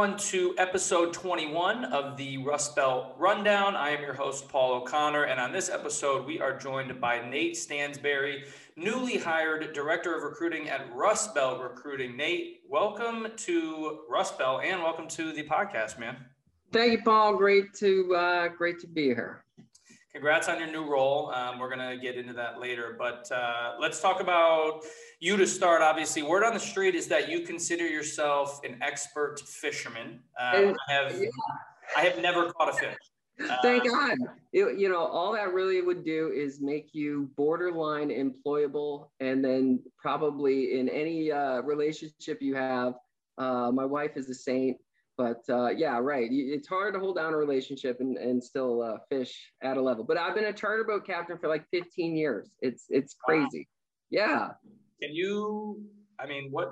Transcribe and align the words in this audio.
Everyone, 0.00 0.18
to 0.18 0.54
episode 0.56 1.12
21 1.12 1.84
of 1.84 2.16
the 2.16 2.38
Rust 2.38 2.74
Belt 2.74 3.14
Rundown. 3.18 3.76
I 3.76 3.90
am 3.90 4.00
your 4.00 4.14
host, 4.14 4.48
Paul 4.48 4.72
O'Connor, 4.76 5.24
and 5.24 5.38
on 5.38 5.52
this 5.52 5.68
episode, 5.68 6.24
we 6.24 6.40
are 6.40 6.56
joined 6.56 6.98
by 6.98 7.20
Nate 7.28 7.54
Stansberry, 7.54 8.48
newly 8.76 9.18
hired 9.18 9.74
Director 9.74 10.16
of 10.16 10.22
Recruiting 10.22 10.70
at 10.70 10.90
Rust 10.94 11.34
Belt 11.34 11.60
Recruiting. 11.60 12.16
Nate, 12.16 12.60
welcome 12.66 13.26
to 13.36 13.98
Rust 14.08 14.38
Belt 14.38 14.62
and 14.64 14.82
welcome 14.82 15.06
to 15.08 15.34
the 15.34 15.42
podcast, 15.42 15.98
man. 15.98 16.16
Thank 16.72 16.92
you, 16.92 17.02
Paul. 17.04 17.36
Great 17.36 17.74
to 17.74 18.14
uh, 18.16 18.48
great 18.48 18.78
to 18.78 18.86
be 18.86 19.08
here. 19.08 19.44
Congrats 20.12 20.48
on 20.48 20.58
your 20.58 20.70
new 20.70 20.90
role. 20.90 21.30
Um, 21.30 21.60
we're 21.60 21.70
gonna 21.70 21.96
get 21.96 22.16
into 22.16 22.32
that 22.32 22.58
later, 22.58 22.96
but 22.98 23.30
uh, 23.30 23.74
let's 23.78 24.00
talk 24.00 24.20
about 24.20 24.80
you 25.20 25.36
to 25.36 25.46
start. 25.46 25.82
Obviously, 25.82 26.22
word 26.22 26.42
on 26.42 26.52
the 26.52 26.58
street 26.58 26.96
is 26.96 27.06
that 27.06 27.28
you 27.28 27.42
consider 27.42 27.86
yourself 27.86 28.60
an 28.64 28.76
expert 28.82 29.38
fisherman. 29.40 30.18
Um, 30.38 30.74
I 30.88 30.92
have 30.92 31.12
yeah. 31.16 31.28
I 31.96 32.00
have 32.00 32.20
never 32.20 32.50
caught 32.52 32.70
a 32.70 32.72
fish. 32.72 32.96
Thank 33.62 33.84
uh, 33.84 33.90
God. 33.90 34.18
It, 34.52 34.80
you 34.80 34.88
know, 34.88 34.98
all 34.98 35.32
that 35.34 35.52
really 35.54 35.80
would 35.80 36.04
do 36.04 36.32
is 36.34 36.60
make 36.60 36.88
you 36.92 37.30
borderline 37.36 38.08
employable, 38.08 39.10
and 39.20 39.44
then 39.44 39.80
probably 39.96 40.80
in 40.80 40.88
any 40.88 41.30
uh, 41.30 41.60
relationship 41.60 42.42
you 42.42 42.56
have. 42.56 42.94
Uh, 43.38 43.70
my 43.72 43.84
wife 43.84 44.16
is 44.16 44.28
a 44.28 44.34
saint 44.34 44.76
but 45.20 45.54
uh, 45.54 45.68
yeah, 45.68 45.98
right. 45.98 46.28
It's 46.30 46.66
hard 46.66 46.94
to 46.94 47.00
hold 47.00 47.16
down 47.16 47.34
a 47.34 47.36
relationship 47.36 47.98
and, 48.00 48.16
and 48.16 48.42
still 48.42 48.80
uh, 48.80 48.96
fish 49.10 49.52
at 49.62 49.76
a 49.76 49.82
level. 49.82 50.02
But 50.02 50.16
I've 50.16 50.34
been 50.34 50.46
a 50.46 50.52
charter 50.52 50.82
boat 50.82 51.06
captain 51.06 51.36
for 51.36 51.46
like 51.46 51.66
15 51.70 52.16
years. 52.16 52.48
It's 52.60 52.86
it's 52.88 53.14
crazy. 53.22 53.68
Wow. 54.10 54.18
Yeah. 54.22 54.48
Can 55.02 55.14
you? 55.14 55.82
I 56.18 56.26
mean, 56.26 56.48
what? 56.50 56.70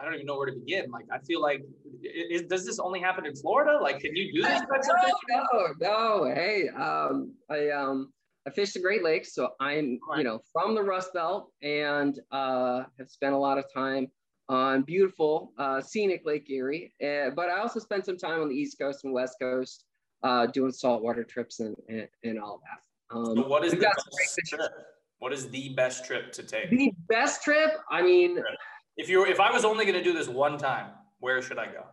I 0.00 0.04
don't 0.04 0.14
even 0.14 0.24
know 0.24 0.38
where 0.38 0.46
to 0.46 0.52
begin. 0.52 0.90
Like, 0.90 1.04
I 1.12 1.18
feel 1.18 1.42
like, 1.42 1.62
is, 2.02 2.42
does 2.42 2.64
this 2.64 2.78
only 2.78 3.00
happen 3.00 3.26
in 3.26 3.34
Florida? 3.34 3.78
Like, 3.82 4.00
can 4.00 4.16
you 4.16 4.32
do 4.32 4.42
this? 4.42 4.60
no, 5.30 5.42
no, 5.50 5.66
no. 5.80 6.34
Hey, 6.34 6.68
um, 6.68 7.34
I 7.50 7.70
um, 7.70 8.10
I 8.46 8.50
fish 8.52 8.72
the 8.72 8.80
Great 8.80 9.04
Lakes, 9.04 9.34
so 9.34 9.50
I'm 9.60 9.98
right. 10.08 10.18
you 10.18 10.24
know 10.24 10.40
from 10.50 10.74
the 10.74 10.82
Rust 10.82 11.12
Belt 11.12 11.50
and 11.60 12.18
uh, 12.30 12.84
have 12.98 13.10
spent 13.10 13.34
a 13.34 13.38
lot 13.38 13.58
of 13.58 13.66
time 13.74 14.06
on 14.48 14.82
beautiful 14.82 15.52
uh, 15.58 15.80
scenic 15.80 16.22
Lake 16.24 16.48
Erie. 16.50 16.92
Uh, 17.02 17.30
but 17.30 17.48
I 17.48 17.58
also 17.58 17.80
spent 17.80 18.04
some 18.04 18.16
time 18.16 18.40
on 18.40 18.48
the 18.48 18.54
East 18.54 18.78
Coast 18.78 19.04
and 19.04 19.12
West 19.12 19.36
Coast 19.40 19.84
uh, 20.22 20.46
doing 20.46 20.72
saltwater 20.72 21.24
trips 21.24 21.60
and, 21.60 21.76
and, 21.88 22.08
and 22.24 22.40
all 22.40 22.60
that. 22.62 23.16
Um, 23.16 23.36
so 23.36 23.48
what 23.48 23.64
is 23.64 23.72
the 23.72 23.78
best 23.78 24.08
trip? 24.46 24.60
What 25.18 25.32
is 25.32 25.48
the 25.48 25.70
best 25.70 26.04
trip 26.04 26.32
to 26.32 26.42
take? 26.42 26.70
The 26.70 26.92
best 27.08 27.42
trip? 27.42 27.72
I 27.90 28.02
mean, 28.02 28.42
if 28.96 29.08
you 29.08 29.24
if 29.24 29.40
I 29.40 29.50
was 29.50 29.64
only 29.64 29.84
going 29.84 29.96
to 29.96 30.04
do 30.04 30.12
this 30.12 30.28
one 30.28 30.58
time, 30.58 30.90
where 31.20 31.40
should 31.40 31.58
I 31.58 31.66
go? 31.66 31.84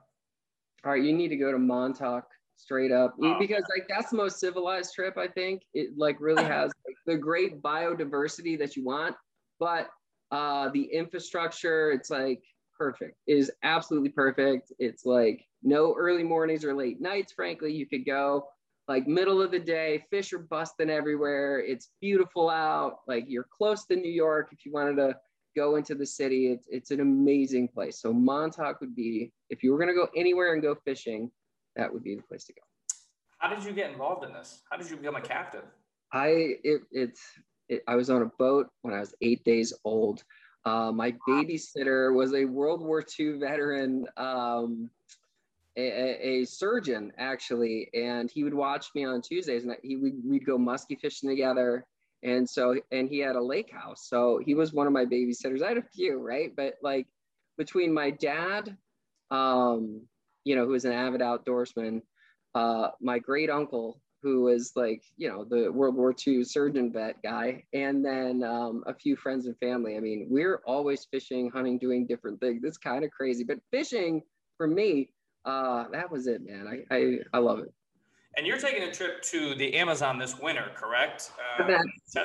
All 0.85 0.91
right, 0.91 1.01
you 1.01 1.13
need 1.13 1.29
to 1.29 1.38
go 1.38 1.51
to 1.51 1.57
Montauk 1.57 2.25
straight 2.57 2.91
up 2.91 3.15
oh, 3.21 3.39
because 3.39 3.63
like 3.75 3.88
that's 3.88 4.09
the 4.09 4.17
most 4.17 4.39
civilized 4.39 4.93
trip 4.93 5.17
I 5.17 5.27
think. 5.27 5.63
It 5.73 5.97
like 5.97 6.17
really 6.19 6.43
has 6.57 6.71
like, 6.85 6.95
the 7.05 7.17
great 7.17 7.61
biodiversity 7.61 8.57
that 8.59 8.75
you 8.75 8.83
want, 8.83 9.16
but 9.59 9.89
uh, 10.33 10.69
the 10.69 10.83
infrastructure, 10.85 11.91
it's 11.91 12.09
like 12.09 12.41
perfect. 12.75 13.17
It 13.27 13.38
is 13.38 13.51
absolutely 13.61 14.09
perfect. 14.09 14.73
It's 14.79 15.05
like 15.05 15.45
no 15.61 15.95
early 15.95 16.23
mornings 16.23 16.66
or 16.66 16.73
late 16.73 16.99
nights. 16.99 17.33
Frankly, 17.33 17.71
you 17.71 17.85
could 17.85 18.03
go 18.03 18.47
like 18.88 19.07
middle 19.07 19.43
of 19.43 19.51
the 19.51 19.59
day. 19.59 20.03
Fish 20.09 20.33
are 20.33 20.39
busting 20.39 20.89
everywhere. 20.89 21.59
It's 21.59 21.91
beautiful 22.01 22.49
out. 22.49 23.01
Like 23.07 23.25
you're 23.27 23.45
close 23.55 23.85
to 23.85 23.95
New 23.95 24.11
York. 24.11 24.49
If 24.51 24.66
you 24.66 24.72
wanted 24.73 24.95
to 24.95 25.16
go 25.55 25.75
into 25.75 25.93
the 25.93 26.05
city, 26.05 26.47
it's 26.47 26.66
it's 26.67 26.89
an 26.89 26.99
amazing 26.99 27.67
place. 27.67 28.01
So 28.01 28.11
Montauk 28.11 28.81
would 28.81 28.95
be 28.95 29.31
if 29.51 29.61
you 29.61 29.72
were 29.72 29.77
going 29.77 29.89
to 29.89 29.93
go 29.93 30.07
anywhere 30.16 30.53
and 30.53 30.63
go 30.63 30.75
fishing, 30.83 31.29
that 31.75 31.93
would 31.93 32.03
be 32.03 32.16
the 32.16 32.23
place 32.23 32.45
to 32.45 32.53
go. 32.53 32.61
How 33.38 33.53
did 33.53 33.63
you 33.63 33.72
get 33.72 33.91
involved 33.91 34.25
in 34.25 34.33
this? 34.33 34.63
How 34.72 34.77
did 34.77 34.89
you 34.89 34.97
become 34.97 35.16
a 35.16 35.22
captain? 35.22 35.61
I 36.11 36.55
it, 36.63 36.81
it's 36.91 37.22
it, 37.73 37.84
I 37.88 37.95
was 37.95 38.09
on 38.09 38.22
a 38.22 38.31
boat 38.38 38.67
when 38.81 38.94
I 38.94 39.00
was 39.00 39.13
eight 39.22 39.44
days 39.44 39.73
old. 39.84 40.23
Uh, 40.66 40.91
my 40.91 41.13
babysitter 41.28 42.13
was 42.13 42.34
a 42.34 42.45
World 42.45 42.81
War 42.81 43.03
II 43.19 43.39
veteran, 43.39 44.06
um, 44.16 44.89
a, 45.75 46.41
a, 46.41 46.45
surgeon 46.45 47.11
actually, 47.17 47.89
and 47.94 48.31
he 48.31 48.44
would 48.44 48.53
watch 48.53 48.88
me 48.95 49.03
on 49.03 49.22
Tuesdays, 49.22 49.63
and 49.63 49.75
he 49.84 49.97
would 49.97 50.13
we'd 50.23 50.45
go 50.45 50.57
musky 50.57 50.95
fishing 50.95 51.29
together. 51.29 51.85
And 52.22 52.50
so, 52.50 52.75
and 52.91 53.09
he 53.09 53.19
had 53.19 53.35
a 53.35 53.44
lake 53.44 53.72
house, 53.72 54.07
so 54.07 54.40
he 54.45 54.53
was 54.53 54.72
one 54.72 54.88
of 54.88 54.94
my 54.94 55.03
babysitters. 55.03 55.61
I 55.61 55.69
had 55.69 55.78
a 55.78 55.90
few, 55.94 56.19
right? 56.19 56.55
But 56.55 56.75
like 56.81 57.07
between 57.57 57.94
my 57.94 58.11
dad, 58.11 58.78
um, 59.31 60.01
you 60.45 60.55
know, 60.55 60.66
who 60.66 60.72
was 60.72 60.85
an 60.85 60.94
avid 60.94 61.19
outdoorsman, 61.19 62.01
uh, 62.55 62.90
my 63.01 63.19
great 63.19 63.50
uncle 63.50 64.00
who 64.23 64.44
was 64.44 64.72
like, 64.75 65.03
you 65.17 65.29
know, 65.29 65.44
the 65.44 65.72
World 65.72 65.95
War 65.95 66.16
II 66.25 66.44
surgeon 66.44 66.91
vet 66.91 67.22
guy, 67.22 67.63
and 67.73 68.03
then 68.03 68.44
um, 68.44 68.84
a 68.88 68.94
few 68.94 69.16
friends 69.16 69.45
and 69.45 69.57
family. 69.59 69.97
I 69.97 70.00
mean, 70.00 70.28
we're 70.29 70.61
always 70.66 71.06
fishing, 71.06 71.51
hunting, 71.51 71.78
doing 71.78 72.07
different 72.07 72.39
things. 72.39 72.63
It's 72.63 72.78
kind 72.78 73.03
of 73.03 73.11
crazy, 73.11 73.44
but 73.44 73.59
fishing 73.69 74.23
for 74.57 74.67
me, 74.67 75.09
uh, 75.45 75.85
that 75.91 76.09
was 76.09 76.28
it, 76.28 76.41
man. 76.45 76.67
I, 76.67 76.95
I, 76.95 77.17
I 77.34 77.38
love 77.39 77.59
it. 77.59 77.73
And 78.35 78.47
you're 78.47 78.57
taking 78.57 78.84
a 78.84 78.91
trip 78.91 79.22
to 79.23 79.53
the 79.56 79.75
Amazon 79.75 80.17
this 80.17 80.40
winter, 80.40 80.72
correct? 80.75 81.31
Uh, 81.59 81.78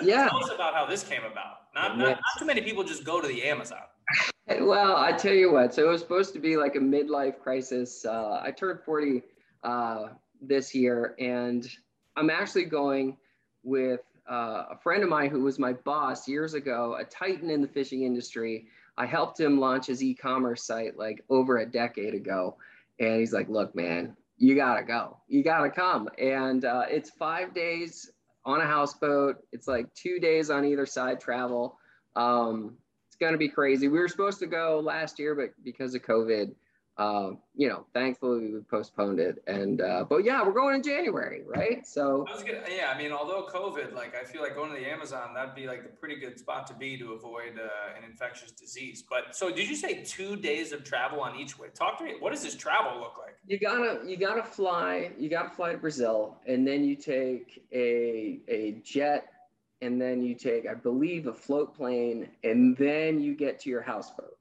yeah. 0.02 0.28
Tell 0.28 0.42
us 0.42 0.50
about 0.54 0.72
how 0.72 0.86
this 0.86 1.04
came 1.04 1.24
about. 1.24 1.68
Not, 1.74 1.98
not, 1.98 2.08
not 2.08 2.18
too 2.38 2.46
many 2.46 2.62
people 2.62 2.82
just 2.82 3.04
go 3.04 3.20
to 3.20 3.28
the 3.28 3.42
Amazon. 3.42 3.82
well, 4.60 4.96
I 4.96 5.12
tell 5.12 5.34
you 5.34 5.52
what. 5.52 5.74
So 5.74 5.86
it 5.86 5.90
was 5.90 6.00
supposed 6.00 6.32
to 6.32 6.38
be 6.38 6.56
like 6.56 6.76
a 6.76 6.80
midlife 6.80 7.38
crisis. 7.40 8.06
Uh, 8.06 8.40
I 8.42 8.50
turned 8.50 8.80
40 8.80 9.22
uh, 9.64 10.06
this 10.40 10.74
year, 10.74 11.14
and 11.18 11.68
I'm 12.18 12.30
actually 12.30 12.64
going 12.64 13.16
with 13.62 14.00
uh, 14.28 14.64
a 14.70 14.78
friend 14.82 15.04
of 15.04 15.08
mine 15.08 15.30
who 15.30 15.42
was 15.42 15.58
my 15.60 15.72
boss 15.72 16.26
years 16.26 16.54
ago, 16.54 16.96
a 16.98 17.04
titan 17.04 17.48
in 17.48 17.62
the 17.62 17.68
fishing 17.68 18.02
industry. 18.02 18.66
I 18.96 19.06
helped 19.06 19.38
him 19.38 19.60
launch 19.60 19.86
his 19.86 20.02
e-commerce 20.02 20.64
site 20.64 20.98
like 20.98 21.24
over 21.30 21.58
a 21.58 21.66
decade 21.66 22.14
ago, 22.14 22.56
and 22.98 23.20
he's 23.20 23.32
like, 23.32 23.48
"Look, 23.48 23.76
man, 23.76 24.16
you 24.36 24.56
gotta 24.56 24.82
go. 24.82 25.18
You 25.28 25.44
gotta 25.44 25.70
come." 25.70 26.08
And 26.18 26.64
uh, 26.64 26.86
it's 26.90 27.10
five 27.10 27.54
days 27.54 28.10
on 28.44 28.60
a 28.60 28.66
houseboat. 28.66 29.36
It's 29.52 29.68
like 29.68 29.94
two 29.94 30.18
days 30.18 30.50
on 30.50 30.64
either 30.64 30.86
side 30.86 31.20
travel. 31.20 31.78
Um, 32.16 32.76
it's 33.06 33.16
gonna 33.16 33.38
be 33.38 33.48
crazy. 33.48 33.86
We 33.86 34.00
were 34.00 34.08
supposed 34.08 34.40
to 34.40 34.48
go 34.48 34.80
last 34.84 35.20
year, 35.20 35.36
but 35.36 35.50
because 35.62 35.94
of 35.94 36.02
COVID, 36.02 36.52
uh, 36.98 37.30
you 37.54 37.68
know, 37.68 37.86
thankfully 37.94 38.52
we 38.52 38.60
postponed 38.60 39.20
it. 39.20 39.42
And 39.46 39.80
uh, 39.80 40.04
but 40.08 40.24
yeah, 40.24 40.44
we're 40.44 40.52
going 40.52 40.74
in 40.74 40.82
January, 40.82 41.42
right? 41.46 41.86
So 41.86 42.26
I 42.28 42.34
was 42.34 42.42
gonna, 42.42 42.62
yeah, 42.68 42.92
I 42.92 42.98
mean, 42.98 43.12
although 43.12 43.46
COVID, 43.46 43.94
like 43.94 44.16
I 44.16 44.24
feel 44.24 44.42
like 44.42 44.56
going 44.56 44.72
to 44.72 44.76
the 44.76 44.90
Amazon, 44.90 45.32
that'd 45.32 45.54
be 45.54 45.68
like 45.68 45.84
the 45.84 45.90
pretty 45.90 46.16
good 46.16 46.38
spot 46.38 46.66
to 46.66 46.74
be 46.74 46.98
to 46.98 47.12
avoid 47.12 47.58
uh, 47.58 47.96
an 47.96 48.04
infectious 48.04 48.50
disease. 48.50 49.04
But 49.08 49.36
so 49.36 49.50
did 49.50 49.68
you 49.68 49.76
say 49.76 50.02
two 50.02 50.34
days 50.36 50.72
of 50.72 50.82
travel 50.82 51.20
on 51.20 51.36
each 51.36 51.58
way? 51.58 51.68
Talk 51.72 51.98
to 51.98 52.04
me. 52.04 52.14
What 52.18 52.32
does 52.32 52.42
this 52.42 52.56
travel 52.56 52.98
look 52.98 53.14
like? 53.16 53.36
You 53.46 53.58
gotta 53.58 54.00
you 54.04 54.16
gotta 54.16 54.42
fly. 54.42 55.12
You 55.18 55.28
gotta 55.28 55.50
fly 55.50 55.72
to 55.72 55.78
Brazil, 55.78 56.36
and 56.46 56.66
then 56.66 56.84
you 56.84 56.96
take 56.96 57.64
a 57.72 58.40
a 58.48 58.80
jet. 58.84 59.32
And 59.80 60.02
then 60.02 60.20
you 60.22 60.34
take, 60.34 60.66
I 60.66 60.74
believe, 60.74 61.28
a 61.28 61.32
float 61.32 61.76
plane, 61.76 62.26
and 62.42 62.76
then 62.76 63.20
you 63.20 63.36
get 63.36 63.60
to 63.60 63.70
your 63.70 63.80
houseboat. 63.80 64.36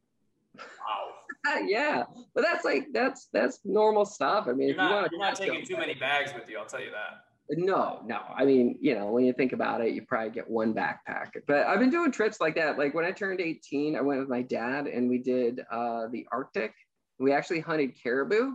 Wow. 0.56 1.13
yeah, 1.67 2.03
but 2.33 2.44
that's 2.44 2.65
like 2.65 2.88
that's 2.94 3.27
that's 3.33 3.59
normal 3.63 4.05
stuff. 4.05 4.45
I 4.47 4.53
mean, 4.53 4.69
if 4.69 4.75
you're 4.75 4.85
not, 4.85 5.11
you 5.11 5.17
are 5.17 5.21
not 5.21 5.35
taking 5.35 5.65
too 5.65 5.77
many 5.77 5.94
bags 5.94 6.33
with 6.33 6.49
you. 6.49 6.57
I'll 6.57 6.65
tell 6.65 6.81
you 6.81 6.91
that. 6.91 7.23
No, 7.49 8.01
no. 8.05 8.19
I 8.35 8.44
mean, 8.44 8.77
you 8.81 8.94
know, 8.94 9.07
when 9.07 9.23
you 9.23 9.31
think 9.31 9.53
about 9.53 9.79
it, 9.79 9.94
you 9.94 10.01
probably 10.01 10.31
get 10.31 10.49
one 10.49 10.73
backpack. 10.73 11.31
But 11.47 11.65
I've 11.65 11.79
been 11.79 11.89
doing 11.89 12.11
trips 12.11 12.41
like 12.41 12.55
that. 12.55 12.77
Like 12.77 12.94
when 12.94 13.05
I 13.05 13.11
turned 13.11 13.39
18, 13.39 13.95
I 13.95 14.01
went 14.01 14.19
with 14.19 14.27
my 14.27 14.41
dad 14.41 14.88
and 14.88 15.09
we 15.09 15.17
did 15.17 15.61
uh, 15.71 16.07
the 16.11 16.27
Arctic. 16.31 16.73
We 17.19 17.31
actually 17.31 17.61
hunted 17.61 17.94
caribou, 18.01 18.53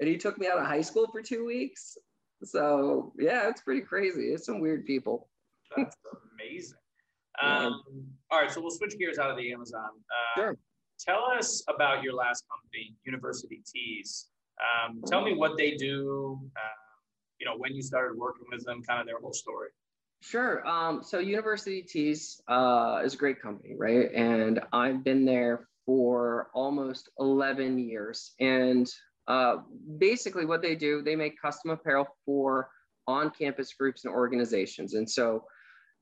and 0.00 0.08
he 0.08 0.16
took 0.16 0.38
me 0.38 0.48
out 0.48 0.58
of 0.58 0.66
high 0.66 0.80
school 0.80 1.06
for 1.12 1.22
two 1.22 1.44
weeks. 1.44 1.98
So 2.42 3.12
yeah, 3.18 3.48
it's 3.48 3.60
pretty 3.60 3.82
crazy. 3.82 4.32
It's 4.32 4.46
some 4.46 4.60
weird 4.60 4.86
people. 4.86 5.28
That's 5.76 5.96
amazing. 6.34 6.76
Um, 7.42 7.80
all 8.30 8.42
right, 8.42 8.50
so 8.50 8.60
we'll 8.60 8.72
switch 8.72 8.98
gears 8.98 9.16
out 9.16 9.30
of 9.30 9.38
the 9.38 9.50
Amazon. 9.50 9.88
Uh, 10.36 10.40
sure 10.40 10.58
Tell 11.06 11.24
us 11.36 11.62
about 11.68 12.02
your 12.02 12.14
last 12.14 12.44
company, 12.50 12.94
University 13.04 13.62
Tees. 13.66 14.26
Um, 14.60 15.02
tell 15.06 15.22
me 15.22 15.34
what 15.34 15.56
they 15.56 15.72
do. 15.76 16.38
Uh, 16.56 16.60
you 17.38 17.46
know, 17.46 17.56
when 17.56 17.74
you 17.74 17.82
started 17.82 18.18
working 18.18 18.46
with 18.52 18.64
them, 18.64 18.82
kind 18.82 19.00
of 19.00 19.06
their 19.06 19.18
whole 19.18 19.32
story. 19.32 19.70
Sure. 20.20 20.66
Um, 20.66 21.02
so 21.02 21.18
University 21.18 21.80
Tees 21.82 22.42
uh, 22.48 23.00
is 23.02 23.14
a 23.14 23.16
great 23.16 23.40
company, 23.40 23.74
right? 23.78 24.12
And 24.14 24.60
I've 24.72 25.02
been 25.02 25.24
there 25.24 25.68
for 25.86 26.50
almost 26.52 27.08
11 27.18 27.78
years. 27.78 28.34
And 28.38 28.86
uh, 29.26 29.58
basically, 29.98 30.44
what 30.44 30.60
they 30.60 30.74
do, 30.74 31.02
they 31.02 31.16
make 31.16 31.40
custom 31.40 31.70
apparel 31.70 32.06
for 32.26 32.68
on 33.06 33.30
campus 33.30 33.72
groups 33.72 34.04
and 34.04 34.12
organizations. 34.12 34.94
And 34.94 35.08
so 35.08 35.44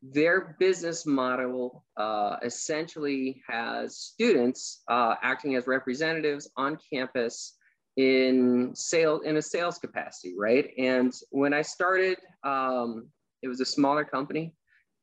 their 0.03 0.57
business 0.59 1.07
model 1.07 1.85
uh, 1.97 2.37
essentially 2.43 3.43
has 3.49 3.97
students 3.97 4.83
uh, 4.89 5.15
acting 5.23 5.57
as 5.57 5.67
representatives 5.67 6.51
on 6.57 6.79
campus 6.93 7.57
in 7.97 8.71
sale 8.75 9.21
in 9.21 9.39
a 9.39 9.43
sales 9.43 9.79
capacity, 9.79 10.35
right? 10.39 10.71
And 10.79 11.13
when 11.31 11.53
I 11.53 11.63
started, 11.63 12.19
um, 12.45 13.09
it 13.43 13.49
was 13.49 13.61
a 13.61 13.65
smaller 13.65 14.05
company, 14.05 14.55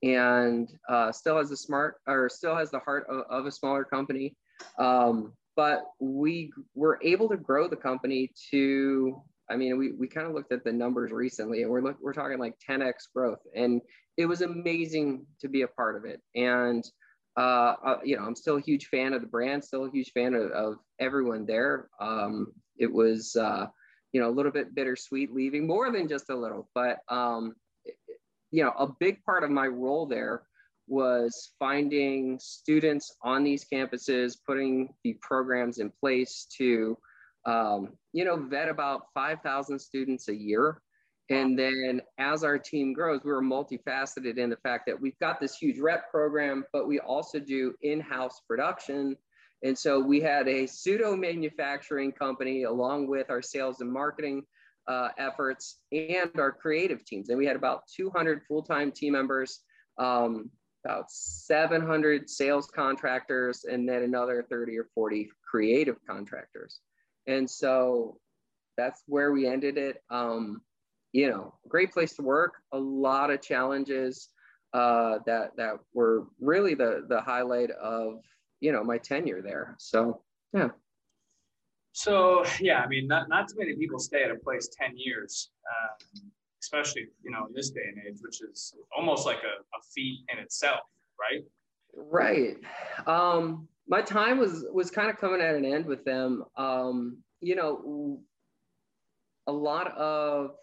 and 0.01 0.69
uh, 0.87 1.11
still 1.11 1.37
has 1.37 1.49
the 1.49 1.57
smart 1.57 1.97
or 2.07 2.29
still 2.29 2.55
has 2.55 2.71
the 2.71 2.79
heart 2.79 3.05
of, 3.09 3.25
of 3.29 3.45
a 3.45 3.51
smaller 3.51 3.83
company. 3.83 4.35
Um, 4.79 5.33
but 5.57 5.85
we 5.99 6.51
were 6.73 6.99
able 7.01 7.27
to 7.29 7.37
grow 7.37 7.67
the 7.67 7.75
company 7.75 8.31
to 8.51 9.21
I 9.49 9.55
mean, 9.55 9.77
we, 9.77 9.91
we 9.91 10.07
kind 10.07 10.27
of 10.27 10.33
looked 10.33 10.51
at 10.51 10.63
the 10.63 10.71
numbers 10.71 11.11
recently 11.11 11.61
and 11.61 11.69
we're, 11.69 11.81
look, 11.81 11.97
we're 12.01 12.13
talking 12.13 12.39
like 12.39 12.55
10x 12.67 12.93
growth. 13.13 13.39
And 13.55 13.81
it 14.17 14.25
was 14.25 14.41
amazing 14.41 15.25
to 15.41 15.47
be 15.47 15.63
a 15.63 15.67
part 15.67 15.95
of 15.95 16.05
it. 16.05 16.21
And, 16.35 16.83
uh, 17.37 17.75
uh, 17.85 17.99
you 18.03 18.17
know, 18.17 18.23
I'm 18.23 18.35
still 18.35 18.57
a 18.57 18.61
huge 18.61 18.87
fan 18.87 19.13
of 19.13 19.21
the 19.21 19.27
brand, 19.27 19.63
still 19.63 19.85
a 19.85 19.91
huge 19.91 20.11
fan 20.13 20.33
of, 20.33 20.51
of 20.51 20.75
everyone 20.99 21.45
there. 21.45 21.89
Um, 21.99 22.53
it 22.77 22.91
was, 22.91 23.35
uh, 23.35 23.67
you 24.13 24.21
know, 24.21 24.29
a 24.29 24.31
little 24.31 24.51
bit 24.51 24.75
bittersweet 24.75 25.33
leaving, 25.33 25.67
more 25.67 25.91
than 25.91 26.07
just 26.07 26.29
a 26.29 26.35
little. 26.35 26.69
But, 26.73 26.99
um, 27.09 27.55
you 28.51 28.63
know, 28.63 28.71
a 28.77 28.87
big 28.99 29.23
part 29.23 29.43
of 29.43 29.49
my 29.49 29.67
role 29.67 30.05
there 30.05 30.43
was 30.87 31.51
finding 31.59 32.37
students 32.39 33.15
on 33.21 33.43
these 33.43 33.65
campuses, 33.65 34.37
putting 34.45 34.93
the 35.03 35.17
programs 35.21 35.79
in 35.79 35.91
place 35.99 36.47
to, 36.57 36.97
um, 37.45 37.93
you 38.13 38.23
know, 38.23 38.37
vet 38.37 38.69
about 38.69 39.07
5,000 39.13 39.79
students 39.79 40.29
a 40.29 40.35
year. 40.35 40.81
And 41.29 41.57
then 41.57 42.01
as 42.19 42.43
our 42.43 42.59
team 42.59 42.93
grows, 42.93 43.21
we 43.23 43.31
were 43.31 43.41
multifaceted 43.41 44.37
in 44.37 44.49
the 44.49 44.57
fact 44.57 44.85
that 44.85 44.99
we've 44.99 45.17
got 45.19 45.39
this 45.39 45.57
huge 45.57 45.79
rep 45.79 46.11
program, 46.11 46.65
but 46.71 46.87
we 46.87 46.99
also 46.99 47.39
do 47.39 47.73
in-house 47.81 48.41
production. 48.47 49.17
And 49.63 49.77
so 49.77 49.99
we 49.99 50.21
had 50.21 50.47
a 50.47 50.67
pseudo 50.67 51.15
manufacturing 51.15 52.11
company 52.11 52.63
along 52.63 53.07
with 53.07 53.31
our 53.31 53.41
sales 53.41 53.81
and 53.81 53.91
marketing 53.91 54.43
uh, 54.87 55.09
efforts 55.17 55.79
and 55.91 56.29
our 56.37 56.51
creative 56.51 57.03
teams. 57.05 57.29
And 57.29 57.37
we 57.39 57.47
had 57.47 57.55
about 57.55 57.83
200 57.95 58.43
full-time 58.47 58.91
team 58.91 59.13
members, 59.13 59.61
um, 59.97 60.51
about 60.85 61.09
700 61.09 62.29
sales 62.29 62.67
contractors, 62.67 63.63
and 63.63 63.89
then 63.89 64.03
another 64.03 64.45
30 64.47 64.77
or 64.77 64.89
40 64.93 65.29
creative 65.49 65.95
contractors. 66.07 66.81
And 67.25 67.49
so 67.49 68.19
that's 68.77 69.01
where 69.07 69.31
we 69.31 69.47
ended 69.47 69.79
it. 69.79 70.03
Um, 70.11 70.61
you 71.15 71.29
know, 71.29 71.53
great 71.69 71.93
place 71.93 72.13
to 72.13 72.21
work, 72.21 72.55
a 72.73 72.77
lot 72.77 73.31
of 73.31 73.41
challenges 73.41 74.31
uh, 74.73 75.19
that 75.25 75.51
that 75.55 75.75
were 75.93 76.27
really 76.41 76.75
the 76.75 77.05
the 77.07 77.21
highlight 77.21 77.71
of 77.71 78.19
you 78.59 78.73
know 78.73 78.83
my 78.83 78.97
tenure 78.97 79.41
there. 79.41 79.75
So 79.79 80.21
yeah. 80.51 80.69
So 81.93 82.43
yeah, 82.59 82.81
I 82.81 82.87
mean, 82.87 83.07
not 83.07 83.29
not 83.29 83.47
too 83.47 83.55
many 83.59 83.75
people 83.77 83.97
stay 83.97 84.23
at 84.23 84.31
a 84.31 84.35
place 84.35 84.67
ten 84.77 84.91
years, 84.97 85.51
um, 85.71 86.21
especially 86.61 87.07
you 87.23 87.31
know 87.31 87.45
in 87.47 87.53
this 87.53 87.69
day 87.69 87.85
and 87.87 87.97
age, 88.05 88.19
which 88.21 88.41
is 88.41 88.75
almost 88.95 89.25
like 89.25 89.37
a, 89.37 89.61
a 89.77 89.81
feat 89.93 90.19
in 90.33 90.39
itself, 90.39 90.81
right? 91.17 91.45
Right. 91.95 92.57
Um, 93.07 93.69
my 93.87 94.01
time 94.01 94.37
was 94.37 94.65
was 94.73 94.91
kind 94.91 95.09
of 95.09 95.17
coming 95.17 95.39
at 95.39 95.55
an 95.55 95.63
end 95.63 95.85
with 95.85 96.03
them. 96.03 96.43
Um, 96.57 97.19
you 97.39 97.55
know, 97.55 98.19
a 99.47 99.53
lot 99.53 99.95
of 99.97 100.55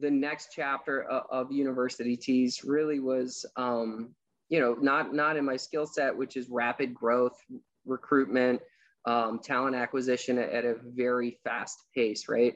the 0.00 0.10
next 0.10 0.48
chapter 0.54 1.02
of, 1.02 1.24
of 1.30 1.52
University 1.52 2.16
Tees 2.16 2.62
really 2.64 3.00
was, 3.00 3.44
um, 3.56 4.14
you 4.48 4.60
know, 4.60 4.74
not 4.80 5.14
not 5.14 5.36
in 5.36 5.44
my 5.44 5.56
skill 5.56 5.86
set, 5.86 6.16
which 6.16 6.36
is 6.36 6.48
rapid 6.48 6.94
growth, 6.94 7.36
recruitment, 7.84 8.60
um, 9.06 9.40
talent 9.42 9.76
acquisition 9.76 10.38
at, 10.38 10.50
at, 10.50 10.64
a 10.64 10.76
very 10.82 11.38
fast 11.44 11.84
pace, 11.94 12.28
right? 12.28 12.54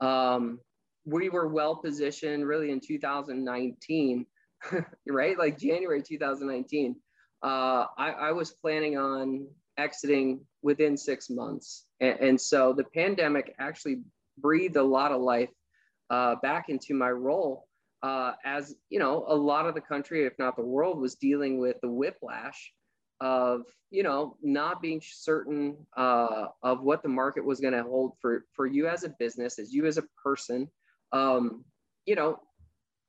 Um, 0.00 0.58
we 1.04 1.28
were 1.28 1.48
well 1.48 1.76
positioned 1.76 2.46
really 2.46 2.70
in 2.70 2.80
2019, 2.80 4.26
right? 5.08 5.38
Like 5.38 5.58
January 5.58 6.02
2019 6.02 6.96
uh, 7.42 7.86
I, 7.98 8.10
I, 8.10 8.32
was 8.32 8.52
planning 8.52 8.96
on 8.96 9.48
exiting 9.76 10.40
within 10.62 10.96
six 10.96 11.28
months. 11.28 11.86
And, 12.00 12.18
and, 12.20 12.40
so 12.40 12.72
the 12.72 12.84
pandemic 12.84 13.54
actually 13.58 14.02
breathed 14.38 14.76
a 14.76 14.82
lot 14.82 15.10
of 15.10 15.20
life 15.20 15.48
uh, 16.12 16.36
back 16.42 16.68
into 16.68 16.94
my 16.94 17.10
role 17.10 17.66
uh, 18.02 18.32
as, 18.44 18.76
you 18.90 18.98
know, 18.98 19.24
a 19.28 19.34
lot 19.34 19.66
of 19.66 19.74
the 19.74 19.80
country, 19.80 20.26
if 20.26 20.38
not 20.38 20.56
the 20.56 20.62
world, 20.62 21.00
was 21.00 21.14
dealing 21.14 21.58
with 21.58 21.76
the 21.80 21.90
whiplash 21.90 22.72
of, 23.20 23.62
you 23.90 24.02
know, 24.02 24.36
not 24.42 24.82
being 24.82 25.00
certain 25.04 25.76
uh, 25.96 26.46
of 26.62 26.82
what 26.82 27.02
the 27.02 27.08
market 27.08 27.44
was 27.44 27.60
going 27.60 27.72
to 27.72 27.82
hold 27.82 28.12
for, 28.20 28.44
for 28.52 28.66
you 28.66 28.88
as 28.88 29.04
a 29.04 29.14
business, 29.18 29.58
as 29.58 29.72
you 29.72 29.86
as 29.86 29.98
a 29.98 30.04
person, 30.22 30.68
um, 31.12 31.64
you 32.06 32.14
know, 32.14 32.38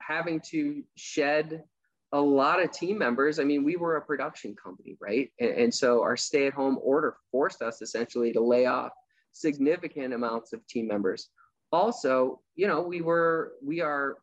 having 0.02 0.40
to 0.40 0.84
shed 0.96 1.64
a 2.12 2.22
lot 2.22 2.62
of 2.62 2.72
team 2.72 2.98
members, 3.00 3.40
I 3.40 3.44
mean, 3.44 3.64
we 3.64 3.76
were 3.76 3.96
a 3.96 4.02
production 4.02 4.56
company, 4.56 4.96
right? 5.02 5.32
And, 5.40 5.50
and 5.50 5.74
so 5.74 6.04
our 6.04 6.16
stay 6.16 6.46
at 6.46 6.54
home 6.54 6.78
order 6.82 7.18
forced 7.32 7.64
us 7.64 7.82
essentially 7.82 8.32
to 8.34 8.40
lay 8.40 8.68
off 8.68 8.92
significant 9.32 10.14
amounts 10.14 10.54
of 10.54 10.66
team 10.68 10.88
members. 10.88 11.30
Also, 11.74 12.40
you 12.56 12.68
know, 12.68 12.82
we 12.82 13.02
were, 13.02 13.54
we 13.66 13.82
are 13.82 14.18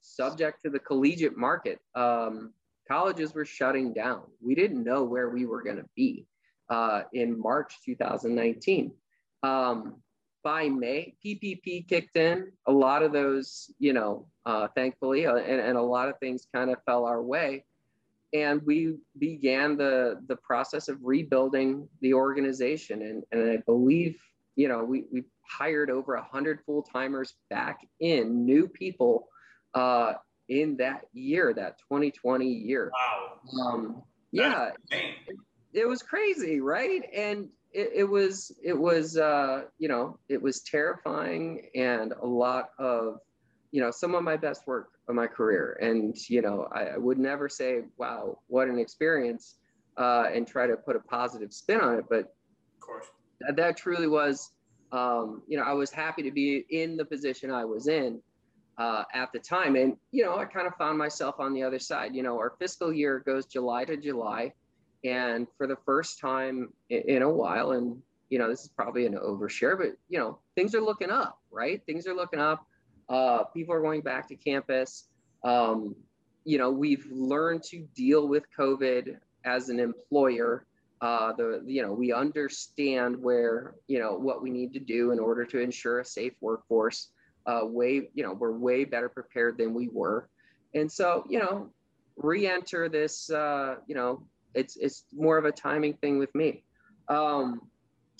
subject 0.00 0.64
to 0.64 0.70
the 0.70 0.80
collegiate 0.80 1.36
market. 1.36 1.78
Um, 1.94 2.52
colleges 2.88 3.32
were 3.34 3.44
shutting 3.44 3.92
down. 3.92 4.22
We 4.40 4.56
didn't 4.56 4.82
know 4.82 5.04
where 5.04 5.30
we 5.30 5.46
were 5.46 5.62
going 5.62 5.76
to 5.76 5.88
be 5.94 6.26
uh, 6.68 7.02
in 7.12 7.40
March 7.40 7.76
2019. 7.84 8.92
Um, 9.44 10.02
by 10.42 10.68
May, 10.68 11.14
PPP 11.24 11.86
kicked 11.88 12.16
in. 12.16 12.50
A 12.66 12.72
lot 12.72 13.04
of 13.04 13.12
those, 13.12 13.70
you 13.78 13.92
know, 13.92 14.26
uh, 14.44 14.66
thankfully, 14.74 15.26
uh, 15.26 15.36
and, 15.36 15.60
and 15.60 15.78
a 15.78 15.82
lot 15.82 16.08
of 16.08 16.18
things 16.18 16.48
kind 16.52 16.70
of 16.70 16.78
fell 16.84 17.04
our 17.04 17.22
way. 17.22 17.64
And 18.32 18.60
we 18.62 18.96
began 19.18 19.76
the, 19.76 20.20
the 20.26 20.36
process 20.36 20.88
of 20.88 20.98
rebuilding 21.02 21.88
the 22.00 22.14
organization. 22.14 23.02
And, 23.02 23.22
and 23.30 23.50
I 23.52 23.62
believe, 23.66 24.16
you 24.56 24.68
know, 24.68 24.82
we, 24.84 25.04
we 25.12 25.24
hired 25.48 25.90
over 25.90 26.14
100 26.14 26.60
full 26.64 26.82
timers 26.82 27.34
back 27.50 27.86
in, 28.00 28.44
new 28.44 28.68
people 28.68 29.28
uh, 29.74 30.14
in 30.48 30.76
that 30.78 31.02
year, 31.12 31.52
that 31.54 31.78
2020 31.90 32.46
year. 32.46 32.90
Wow. 32.94 33.66
Um, 33.66 34.02
yeah, 34.30 34.70
it, 34.90 35.14
it 35.72 35.88
was 35.88 36.02
crazy, 36.02 36.60
right? 36.60 37.02
And 37.14 37.48
it, 37.72 37.90
it 37.94 38.04
was 38.04 38.52
it 38.62 38.78
was 38.78 39.16
uh, 39.16 39.64
you 39.78 39.88
know 39.88 40.18
it 40.28 40.40
was 40.40 40.60
terrifying 40.60 41.68
and 41.74 42.12
a 42.22 42.26
lot 42.26 42.70
of 42.78 43.18
you 43.70 43.80
know 43.80 43.90
some 43.90 44.14
of 44.14 44.22
my 44.22 44.36
best 44.36 44.66
work 44.66 44.90
of 45.08 45.14
my 45.14 45.26
career 45.26 45.78
and 45.80 46.16
you 46.28 46.40
know 46.42 46.68
I, 46.72 46.84
I 46.84 46.96
would 46.96 47.18
never 47.18 47.48
say 47.48 47.82
wow 47.98 48.38
what 48.46 48.68
an 48.68 48.78
experience 48.78 49.56
uh, 49.96 50.26
and 50.32 50.46
try 50.46 50.66
to 50.66 50.76
put 50.76 50.96
a 50.96 51.00
positive 51.00 51.52
spin 51.52 51.80
on 51.80 51.98
it 51.98 52.04
but 52.08 52.20
of 52.20 52.80
course 52.80 53.06
that, 53.40 53.56
that 53.56 53.76
truly 53.76 54.08
was 54.08 54.50
um, 54.92 55.42
you 55.46 55.56
know 55.56 55.64
I 55.64 55.72
was 55.72 55.90
happy 55.90 56.22
to 56.22 56.30
be 56.30 56.64
in 56.70 56.96
the 56.96 57.04
position 57.04 57.50
I 57.50 57.64
was 57.64 57.88
in 57.88 58.20
uh, 58.78 59.04
at 59.12 59.32
the 59.32 59.38
time 59.38 59.76
and 59.76 59.96
you 60.12 60.24
know 60.24 60.36
I 60.36 60.44
kind 60.44 60.66
of 60.66 60.74
found 60.76 60.98
myself 60.98 61.36
on 61.38 61.52
the 61.52 61.62
other 61.62 61.78
side 61.78 62.14
you 62.14 62.22
know 62.22 62.36
our 62.36 62.54
fiscal 62.58 62.92
year 62.92 63.20
goes 63.20 63.46
July 63.46 63.84
to 63.84 63.96
July 63.96 64.52
and 65.04 65.46
for 65.56 65.66
the 65.66 65.76
first 65.84 66.18
time 66.18 66.72
in 66.90 67.22
a 67.22 67.30
while, 67.30 67.72
and 67.72 68.00
you 68.30 68.38
know, 68.38 68.48
this 68.48 68.62
is 68.62 68.68
probably 68.68 69.06
an 69.06 69.14
overshare, 69.14 69.78
but 69.78 69.96
you 70.08 70.18
know, 70.18 70.38
things 70.54 70.74
are 70.74 70.80
looking 70.80 71.10
up, 71.10 71.38
right? 71.50 71.80
Things 71.86 72.06
are 72.06 72.14
looking 72.14 72.40
up. 72.40 72.66
Uh, 73.08 73.44
people 73.44 73.74
are 73.74 73.80
going 73.80 74.02
back 74.02 74.28
to 74.28 74.36
campus. 74.36 75.08
Um, 75.44 75.94
you 76.44 76.58
know, 76.58 76.70
we've 76.70 77.06
learned 77.10 77.62
to 77.64 77.86
deal 77.94 78.28
with 78.28 78.44
COVID 78.58 79.16
as 79.44 79.68
an 79.68 79.80
employer. 79.80 80.66
Uh, 81.00 81.32
the 81.34 81.62
you 81.64 81.82
know 81.82 81.92
we 81.92 82.12
understand 82.12 83.16
where 83.16 83.74
you 83.86 83.98
know 83.98 84.14
what 84.14 84.42
we 84.42 84.50
need 84.50 84.72
to 84.72 84.80
do 84.80 85.12
in 85.12 85.18
order 85.18 85.44
to 85.44 85.60
ensure 85.60 86.00
a 86.00 86.04
safe 86.04 86.34
workforce. 86.40 87.10
Uh, 87.46 87.60
way 87.62 88.10
you 88.14 88.22
know 88.22 88.32
we're 88.32 88.52
way 88.52 88.84
better 88.84 89.08
prepared 89.08 89.56
than 89.56 89.72
we 89.72 89.88
were, 89.88 90.28
and 90.74 90.90
so 90.90 91.24
you 91.28 91.38
know 91.38 91.70
re-enter 92.16 92.88
this 92.88 93.30
uh, 93.30 93.76
you 93.86 93.94
know 93.94 94.22
it's 94.54 94.76
it's 94.76 95.04
more 95.12 95.38
of 95.38 95.44
a 95.44 95.52
timing 95.52 95.94
thing 95.94 96.18
with 96.18 96.34
me. 96.34 96.64
Um, 97.08 97.62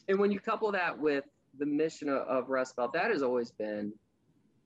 and 0.09 0.19
when 0.19 0.31
you 0.31 0.41
couple 0.41 0.71
that 0.73 0.99
with 0.99 1.25
the 1.59 1.67
mission 1.67 2.09
of, 2.09 2.23
of 2.29 2.49
Rust 2.49 2.77
Belt, 2.77 2.93
that 2.93 3.11
has 3.11 3.23
always 3.23 3.51
been 3.51 3.93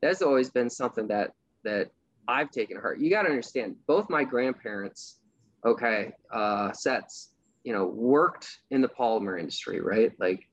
that's 0.02 0.22
always 0.22 0.50
been 0.50 0.68
something 0.68 1.08
that 1.08 1.32
that 1.64 1.90
I've 2.28 2.50
taken 2.50 2.76
heart. 2.76 3.00
You 3.00 3.10
got 3.10 3.22
to 3.22 3.28
understand, 3.28 3.76
both 3.86 4.08
my 4.08 4.24
grandparents, 4.24 5.18
okay, 5.64 6.12
uh, 6.32 6.72
sets, 6.72 7.31
you 7.64 7.72
know, 7.72 7.86
worked 7.86 8.58
in 8.70 8.80
the 8.80 8.88
polymer 8.88 9.38
industry, 9.38 9.80
right? 9.80 10.12
Like, 10.18 10.48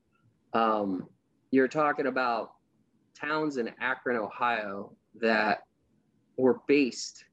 um, 0.52 1.08
you're 1.50 1.68
talking 1.68 2.06
about 2.06 2.52
towns 3.14 3.56
in 3.56 3.70
Akron, 3.80 4.16
Ohio 4.16 4.92
that 5.20 5.62
were 6.36 6.60
based 6.66 7.24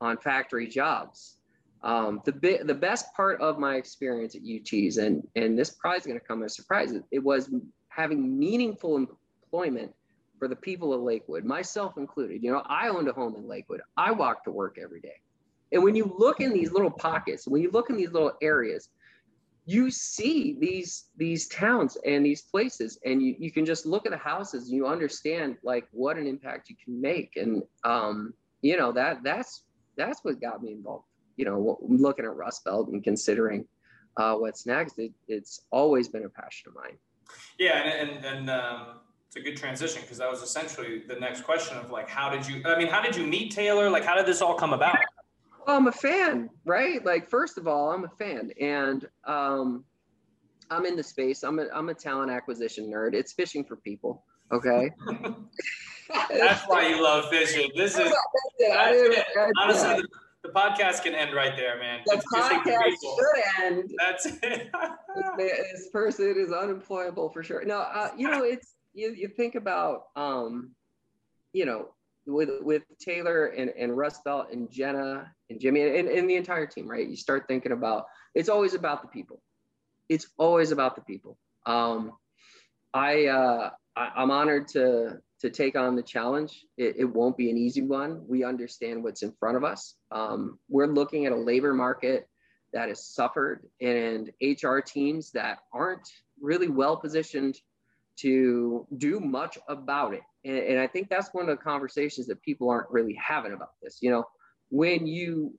on 0.00 0.16
factory 0.16 0.66
jobs. 0.66 1.36
Um, 1.82 2.20
the 2.24 2.32
bi- 2.32 2.60
the 2.62 2.74
best 2.74 3.14
part 3.14 3.40
of 3.40 3.58
my 3.58 3.76
experience 3.76 4.34
at 4.34 4.42
UT's, 4.42 4.98
and 4.98 5.26
and 5.36 5.58
this 5.58 5.70
prize 5.70 6.02
is 6.02 6.06
going 6.06 6.20
to 6.20 6.26
come 6.26 6.42
as 6.42 6.52
a 6.52 6.54
surprise, 6.56 6.92
it 7.10 7.18
was 7.22 7.50
having 7.88 8.38
meaningful 8.38 8.96
employment 8.96 9.94
for 10.38 10.48
the 10.48 10.56
people 10.56 10.92
of 10.92 11.02
Lakewood, 11.02 11.44
myself 11.44 11.96
included. 11.96 12.42
You 12.42 12.52
know, 12.52 12.62
I 12.66 12.88
owned 12.88 13.08
a 13.08 13.12
home 13.12 13.36
in 13.36 13.46
Lakewood. 13.46 13.80
I 13.96 14.10
walked 14.10 14.44
to 14.44 14.50
work 14.50 14.78
every 14.82 15.00
day. 15.00 15.20
And 15.72 15.84
when 15.84 15.94
you 15.94 16.14
look 16.18 16.40
in 16.40 16.52
these 16.52 16.72
little 16.72 16.90
pockets, 16.90 17.46
when 17.46 17.62
you 17.62 17.70
look 17.70 17.90
in 17.90 17.96
these 17.96 18.10
little 18.10 18.32
areas, 18.42 18.88
you 19.70 19.88
see 19.88 20.56
these 20.58 21.04
these 21.16 21.46
towns 21.46 21.96
and 22.04 22.26
these 22.26 22.42
places 22.42 22.98
and 23.04 23.22
you, 23.22 23.36
you 23.38 23.52
can 23.52 23.64
just 23.64 23.86
look 23.86 24.04
at 24.04 24.10
the 24.10 24.18
houses 24.18 24.64
and 24.64 24.76
you 24.76 24.84
understand 24.84 25.56
like 25.62 25.86
what 25.92 26.16
an 26.16 26.26
impact 26.26 26.68
you 26.68 26.76
can 26.84 27.00
make. 27.00 27.36
And 27.36 27.62
um 27.84 28.34
you 28.62 28.76
know 28.76 28.90
that 28.92 29.22
that's 29.22 29.62
that's 29.96 30.24
what 30.24 30.40
got 30.40 30.60
me 30.62 30.72
involved 30.72 31.04
you 31.36 31.44
know 31.44 31.78
looking 31.82 32.24
at 32.24 32.34
rust 32.34 32.64
belt 32.64 32.88
and 32.88 33.04
considering 33.04 33.64
uh, 34.16 34.34
what's 34.34 34.66
next 34.66 34.98
it, 34.98 35.12
it's 35.28 35.60
always 35.70 36.08
been 36.08 36.24
a 36.24 36.28
passion 36.28 36.70
of 36.70 36.74
mine. 36.74 36.98
Yeah 37.56 37.76
and 37.80 38.10
and, 38.10 38.24
and 38.24 38.50
um, 38.50 38.86
it's 39.28 39.36
a 39.36 39.40
good 39.40 39.56
transition 39.56 40.02
because 40.02 40.18
that 40.18 40.28
was 40.28 40.42
essentially 40.42 41.04
the 41.06 41.14
next 41.14 41.42
question 41.42 41.78
of 41.78 41.92
like 41.92 42.08
how 42.08 42.28
did 42.28 42.44
you 42.44 42.60
i 42.64 42.76
mean 42.76 42.88
how 42.88 43.00
did 43.00 43.14
you 43.14 43.24
meet 43.24 43.52
taylor? 43.52 43.88
Like 43.88 44.04
how 44.04 44.16
did 44.16 44.26
this 44.26 44.42
all 44.42 44.54
come 44.54 44.72
about 44.72 44.96
well, 45.66 45.76
I'm 45.76 45.86
a 45.86 45.92
fan, 45.92 46.50
right? 46.64 47.04
Like, 47.04 47.28
first 47.28 47.58
of 47.58 47.66
all, 47.66 47.90
I'm 47.90 48.04
a 48.04 48.08
fan, 48.08 48.50
and 48.60 49.06
um, 49.24 49.84
I'm 50.70 50.86
in 50.86 50.96
the 50.96 51.02
space. 51.02 51.42
I'm 51.42 51.58
a 51.58 51.66
I'm 51.74 51.88
a 51.88 51.94
talent 51.94 52.30
acquisition 52.30 52.90
nerd. 52.90 53.14
It's 53.14 53.32
fishing 53.32 53.64
for 53.64 53.76
people. 53.76 54.24
Okay. 54.52 54.90
That's 56.30 56.64
why 56.66 56.88
you 56.88 57.02
love 57.02 57.28
fishing. 57.30 57.70
This 57.76 57.96
is 57.96 58.12
that's 58.58 58.96
it. 58.96 59.26
honestly 59.56 60.02
the, 60.02 60.08
the, 60.42 60.48
podcast 60.48 61.04
can 61.04 61.14
end 61.14 61.34
right 61.34 61.54
there, 61.56 61.78
man. 61.78 62.00
The 62.04 62.14
it's 62.14 62.26
podcast 62.34 62.90
should 63.00 63.64
end. 63.64 63.90
That's 63.96 64.26
it. 64.26 64.70
this 65.38 65.88
person 65.92 66.34
is 66.36 66.52
unemployable 66.52 67.30
for 67.30 67.44
sure. 67.44 67.64
No, 67.64 67.78
uh, 67.78 68.10
you 68.16 68.28
know 68.28 68.42
it's 68.42 68.74
you, 68.92 69.12
you 69.12 69.28
think 69.28 69.54
about 69.54 70.06
um, 70.16 70.72
you 71.52 71.64
know 71.64 71.90
with 72.26 72.50
with 72.60 72.82
Taylor 73.00 73.46
and, 73.46 73.70
and 73.78 73.96
Rust 73.96 74.24
Belt 74.24 74.48
and 74.50 74.68
Jenna 74.68 75.32
and 75.50 75.60
Jimmy 75.60 75.82
and, 75.82 76.08
and 76.08 76.30
the 76.30 76.36
entire 76.36 76.66
team, 76.66 76.88
right? 76.88 77.06
You 77.06 77.16
start 77.16 77.46
thinking 77.48 77.72
about 77.72 78.06
it's 78.34 78.48
always 78.48 78.74
about 78.74 79.02
the 79.02 79.08
people. 79.08 79.42
It's 80.08 80.26
always 80.38 80.70
about 80.70 80.94
the 80.94 81.02
people. 81.02 81.36
Um, 81.66 82.12
I, 82.94 83.26
uh, 83.26 83.70
I 83.96 84.22
am 84.22 84.30
honored 84.30 84.68
to 84.68 85.20
to 85.40 85.50
take 85.50 85.76
on 85.76 85.96
the 85.96 86.02
challenge. 86.02 86.64
It, 86.76 86.96
it, 86.98 87.04
won't 87.04 87.36
be 87.36 87.50
an 87.50 87.56
easy 87.56 87.80
one. 87.80 88.24
We 88.28 88.44
understand 88.44 89.02
what's 89.02 89.22
in 89.22 89.32
front 89.40 89.56
of 89.56 89.64
us. 89.64 89.94
Um, 90.10 90.58
we're 90.68 90.86
looking 90.86 91.24
at 91.24 91.32
a 91.32 91.36
labor 91.36 91.72
market 91.72 92.28
that 92.74 92.88
has 92.88 93.06
suffered 93.06 93.66
and 93.80 94.30
HR 94.42 94.80
teams 94.80 95.30
that 95.32 95.60
aren't 95.72 96.06
really 96.42 96.68
well 96.68 96.98
positioned 96.98 97.56
to 98.16 98.86
do 98.98 99.18
much 99.18 99.56
about 99.66 100.12
it. 100.12 100.20
And, 100.44 100.58
and 100.58 100.78
I 100.78 100.86
think 100.86 101.08
that's 101.08 101.32
one 101.32 101.48
of 101.48 101.58
the 101.58 101.64
conversations 101.64 102.26
that 102.26 102.42
people 102.42 102.68
aren't 102.68 102.90
really 102.90 103.14
having 103.14 103.54
about 103.54 103.72
this. 103.82 103.98
You 104.02 104.10
know, 104.10 104.24
when 104.70 105.06
you 105.06 105.54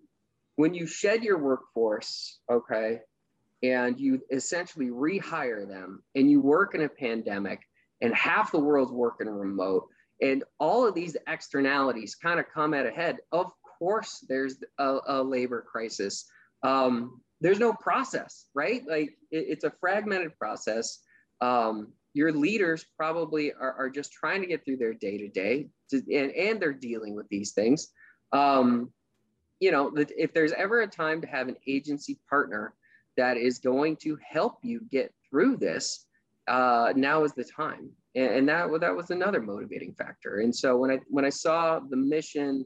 when 0.56 0.74
you 0.74 0.86
shed 0.86 1.24
your 1.24 1.38
workforce, 1.38 2.40
okay, 2.52 3.00
and 3.64 4.00
you 4.00 4.22
essentially 4.32 4.88
rehire 4.88 5.68
them 5.68 6.04
and 6.16 6.30
you 6.30 6.42
work 6.42 6.76
in 6.76 6.82
a 6.82 6.90
pandemic 6.90 7.62
and 8.02 8.14
half 8.16 8.52
the 8.52 8.60
world's 8.60 8.92
working 8.92 9.30
remote 9.30 9.88
and 10.22 10.44
all 10.60 10.88
of 10.88 10.96
these 10.96 11.16
externalities 11.28 12.16
kind 12.16 12.40
of 12.40 12.46
come 12.54 12.74
at 12.74 12.86
a 12.86 12.92
head 12.92 13.18
of 13.32 13.52
course 13.78 14.24
there's 14.28 14.58
a, 14.78 14.98
a 15.08 15.24
labor 15.24 15.62
crisis. 15.62 16.26
Um, 16.64 17.22
there's 17.40 17.60
no 17.60 17.74
process 17.74 18.46
right? 18.54 18.82
Like 18.88 19.10
it, 19.32 19.46
it's 19.50 19.64
a 19.64 19.74
fragmented 19.80 20.38
process. 20.38 21.00
Um, 21.40 21.94
your 22.14 22.32
leaders 22.32 22.86
probably 22.98 23.54
are, 23.54 23.74
are 23.74 23.90
just 23.90 24.12
trying 24.12 24.42
to 24.42 24.48
get 24.48 24.66
through 24.66 24.78
their 24.78 24.94
day 24.94 25.18
to 25.18 25.28
day 25.30 25.70
and, 25.92 26.32
and 26.32 26.62
they're 26.62 26.74
dealing 26.74 27.16
with 27.16 27.28
these 27.30 27.54
things. 27.54 27.88
Um, 28.34 28.92
you 29.62 29.72
know 29.72 29.94
if 29.96 30.34
there's 30.34 30.52
ever 30.54 30.82
a 30.82 30.88
time 30.88 31.22
to 31.22 31.28
have 31.28 31.48
an 31.48 31.56
agency 31.68 32.20
partner 32.30 32.74
that 33.16 33.38
is 33.38 33.60
going 33.60 33.96
to 33.98 34.18
help 34.28 34.58
you 34.64 34.82
get 34.90 35.14
through 35.30 35.56
this 35.56 36.06
uh, 36.48 36.92
now 36.96 37.24
is 37.24 37.34
the 37.34 37.44
time. 37.44 37.90
And, 38.16 38.50
that 38.50 38.70
that 38.82 38.96
was 38.96 39.10
another 39.10 39.42
motivating 39.42 39.94
factor. 39.94 40.40
And 40.40 40.54
so 40.54 40.76
when 40.76 40.92
i 40.92 41.00
when 41.08 41.24
i 41.24 41.30
saw 41.30 41.80
the 41.80 41.96
mission 41.96 42.66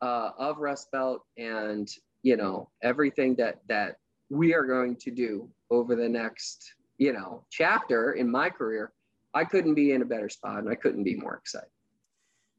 uh, 0.00 0.30
of 0.38 0.58
rust 0.58 0.90
belt 0.92 1.20
and 1.36 1.86
you 2.22 2.38
know 2.38 2.70
everything 2.82 3.34
that 3.36 3.56
that 3.68 3.96
we 4.30 4.54
are 4.54 4.64
going 4.64 4.96
to 4.96 5.10
do 5.10 5.50
over 5.70 5.94
the 5.94 6.08
next 6.08 6.72
you 6.96 7.12
know 7.12 7.44
chapter 7.50 8.12
in 8.12 8.30
my 8.30 8.48
career 8.48 8.92
i 9.34 9.44
couldn't 9.44 9.74
be 9.74 9.92
in 9.92 10.02
a 10.02 10.04
better 10.04 10.28
spot 10.28 10.58
and 10.58 10.70
i 10.70 10.74
couldn't 10.74 11.04
be 11.04 11.16
more 11.16 11.36
excited. 11.36 11.68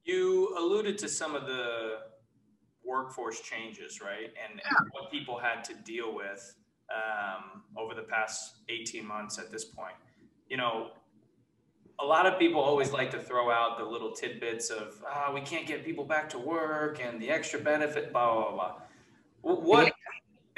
You 0.03 0.55
alluded 0.55 0.99
to 0.99 1.09
some 1.09 1.33
of 1.33 1.47
the 1.47 1.99
workforce 2.89 3.41
changes 3.41 4.01
right? 4.01 4.31
And, 4.43 4.59
and 4.59 4.89
what 4.91 5.11
people 5.11 5.37
had 5.37 5.63
to 5.65 5.73
deal 5.75 6.13
with 6.15 6.55
um, 6.93 7.63
over 7.77 7.93
the 7.93 8.01
past 8.01 8.55
18 8.69 9.05
months 9.05 9.37
at 9.37 9.51
this 9.51 9.65
point. 9.65 9.95
You 10.49 10.57
know 10.57 10.91
a 12.01 12.05
lot 12.05 12.25
of 12.25 12.39
people 12.39 12.61
always 12.61 12.93
like 12.93 13.11
to 13.11 13.19
throw 13.19 13.51
out 13.51 13.77
the 13.77 13.83
little 13.83 14.11
tidbits 14.11 14.69
of 14.69 14.95
oh, 15.05 15.33
we 15.33 15.41
can't 15.41 15.67
get 15.67 15.85
people 15.85 16.05
back 16.05 16.29
to 16.29 16.39
work 16.39 16.99
and 17.03 17.21
the 17.21 17.29
extra 17.29 17.59
benefit 17.59 18.11
blah 18.11 18.33
blah 18.33 18.51
blah 18.51 18.73
what 19.41 19.93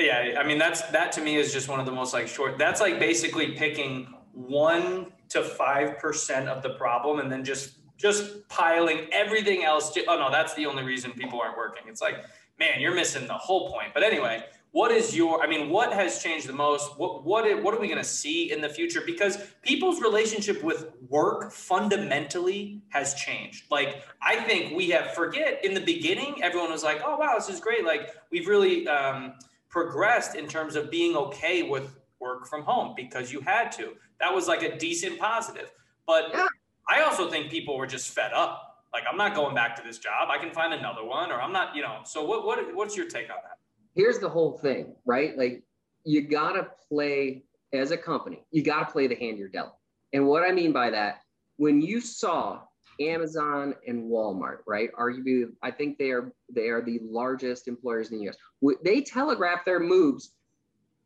yeah, 0.02 0.36
I 0.40 0.44
mean 0.46 0.58
that's 0.58 0.82
that 0.90 1.12
to 1.14 1.22
me 1.22 1.36
is 1.36 1.54
just 1.54 1.68
one 1.68 1.80
of 1.80 1.86
the 1.86 1.92
most 1.92 2.14
like 2.14 2.28
short. 2.28 2.58
That's 2.58 2.82
like 2.82 3.00
basically 3.00 3.54
picking 3.54 4.14
one 4.34 5.12
to 5.30 5.44
five 5.44 6.00
percent 6.00 6.50
of 6.50 6.64
the 6.64 6.72
problem 6.72 7.20
and 7.20 7.32
then 7.32 7.44
just 7.44 7.78
just 8.02 8.48
piling 8.50 9.08
everything 9.12 9.64
else. 9.64 9.92
To, 9.92 10.04
oh 10.08 10.18
no, 10.18 10.32
that's 10.32 10.54
the 10.56 10.66
only 10.66 10.84
reason 10.84 11.12
people 11.12 11.40
aren't 11.40 11.58
working. 11.58 11.84
It's 11.88 12.02
like, 12.02 12.26
man, 12.60 12.80
you're 12.80 12.96
missing 12.96 13.28
the 13.28 13.34
whole 13.34 13.72
point. 13.72 13.94
But 13.94 14.04
anyway, 14.04 14.44
what 14.72 14.92
is 14.92 15.16
your? 15.16 15.42
I 15.44 15.48
mean, 15.48 15.70
what 15.70 15.94
has 15.94 16.22
changed 16.22 16.48
the 16.48 16.54
most? 16.54 16.98
What 16.98 17.24
what 17.24 17.64
what 17.64 17.74
are 17.74 17.80
we 17.80 17.88
going 17.88 18.00
to 18.00 18.04
see 18.04 18.52
in 18.52 18.62
the 18.62 18.70
future? 18.70 19.02
Because 19.06 19.38
people's 19.62 20.02
relationship 20.02 20.64
with 20.64 20.88
work 21.10 21.52
fundamentally 21.52 22.82
has 22.90 23.14
changed. 23.14 23.66
Like 23.70 24.04
I 24.22 24.38
think 24.38 24.76
we 24.76 24.90
have 24.90 25.14
forget 25.14 25.64
in 25.64 25.74
the 25.74 25.82
beginning, 25.82 26.42
everyone 26.42 26.72
was 26.72 26.84
like, 26.84 27.02
oh 27.06 27.18
wow, 27.18 27.36
this 27.36 27.50
is 27.50 27.60
great. 27.60 27.86
Like 27.86 28.10
we've 28.32 28.48
really. 28.48 28.88
Um, 28.88 29.34
progressed 29.72 30.36
in 30.36 30.48
terms 30.48 30.76
of 30.76 30.92
being 30.92 31.16
okay 31.16 31.64
with 31.64 31.98
work 32.20 32.46
from 32.46 32.62
home 32.62 32.94
because 32.96 33.32
you 33.32 33.40
had 33.42 33.72
to. 33.72 33.94
That 34.20 34.36
was 34.36 34.48
like 34.48 34.62
a 34.62 34.78
decent 34.78 35.18
positive. 35.18 35.72
But 36.06 36.26
yeah. 36.34 36.48
I 36.90 37.02
also 37.02 37.30
think 37.30 37.50
people 37.50 37.78
were 37.78 37.88
just 37.88 38.12
fed 38.12 38.34
up. 38.34 38.86
Like 38.94 39.04
I'm 39.10 39.18
not 39.18 39.36
going 39.36 39.56
back 39.56 39.76
to 39.78 39.84
this 39.84 39.98
job. 39.98 40.30
I 40.30 40.38
can 40.38 40.52
find 40.52 40.74
another 40.74 41.04
one, 41.04 41.32
or 41.32 41.42
I'm 41.42 41.54
not. 41.54 41.76
You 41.76 41.82
know. 41.82 42.00
So 42.04 42.26
what 42.26 42.46
what 42.46 42.76
what's 42.76 42.98
your 42.98 43.08
take 43.08 43.30
on 43.30 43.38
that? 43.44 43.58
Here's 43.96 44.20
the 44.20 44.30
whole 44.30 44.58
thing, 44.58 44.96
right? 45.06 45.38
Like 45.38 45.64
you 46.04 46.22
gotta 46.22 46.68
play 46.90 47.44
as 47.74 47.92
a 47.92 47.98
company. 47.98 48.44
You 48.52 48.64
gotta 48.64 48.92
play 48.92 49.08
the 49.08 49.16
hand 49.16 49.38
you're 49.38 49.48
dealt. 49.48 49.76
And 50.14 50.28
what 50.28 50.44
I 50.44 50.52
mean 50.52 50.74
by 50.74 50.90
that, 50.90 51.22
when 51.56 51.82
you 51.82 52.02
saw 52.02 52.62
Amazon 53.00 53.76
and 53.88 54.10
Walmart, 54.10 54.60
right? 54.68 54.90
Arguably, 54.94 55.46
I 55.62 55.72
think 55.72 55.98
they 55.98 56.12
are 56.12 56.34
they 56.52 56.68
are 56.68 56.82
the 56.82 57.00
largest 57.04 57.68
employers 57.68 58.12
in 58.12 58.18
the 58.18 58.24
U.S. 58.26 58.38
They 58.84 59.02
telegraphed 59.02 59.66
their 59.66 59.80
moves 59.80 60.34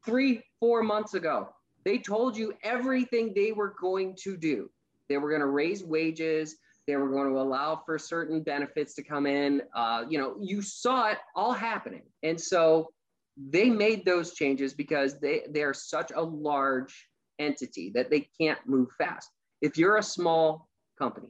three, 0.03 0.44
four 0.60 0.84
months 0.84 1.13
ago. 1.13 1.50
They 1.84 1.98
told 2.00 2.36
you 2.36 2.53
everything 2.63 3.34
they 3.34 3.51
were 3.51 3.75
going 3.79 4.15
to 4.24 4.38
do. 4.38 4.70
They 5.09 5.17
were 5.17 5.29
going 5.29 5.41
to 5.41 5.47
raise 5.47 5.83
wages. 5.83 6.55
They 6.88 6.95
were 6.95 7.09
going 7.09 7.31
to 7.31 7.39
allow 7.39 7.81
for 7.85 7.97
certain 7.97 8.41
benefits 8.41 8.93
to 8.95 9.03
come 9.03 9.25
in. 9.25 9.62
Uh, 9.75 10.05
you 10.07 10.19
know, 10.19 10.35
you 10.39 10.62
saw 10.62 11.07
it 11.07 11.17
all 11.35 11.53
happening, 11.53 12.03
and 12.24 12.39
so 12.39 12.89
they 13.38 13.69
made 13.69 14.05
those 14.05 14.33
changes 14.33 14.74
because 14.74 15.19
they 15.19 15.43
they 15.50 15.63
are 15.63 15.74
such 15.74 16.12
a 16.15 16.21
large 16.21 17.07
entity 17.39 17.91
that 17.95 18.09
they 18.09 18.27
can't 18.39 18.59
move 18.65 18.89
fast. 18.97 19.29
If 19.62 19.77
you're 19.77 19.97
a 19.97 20.03
small 20.03 20.69
company, 20.97 21.29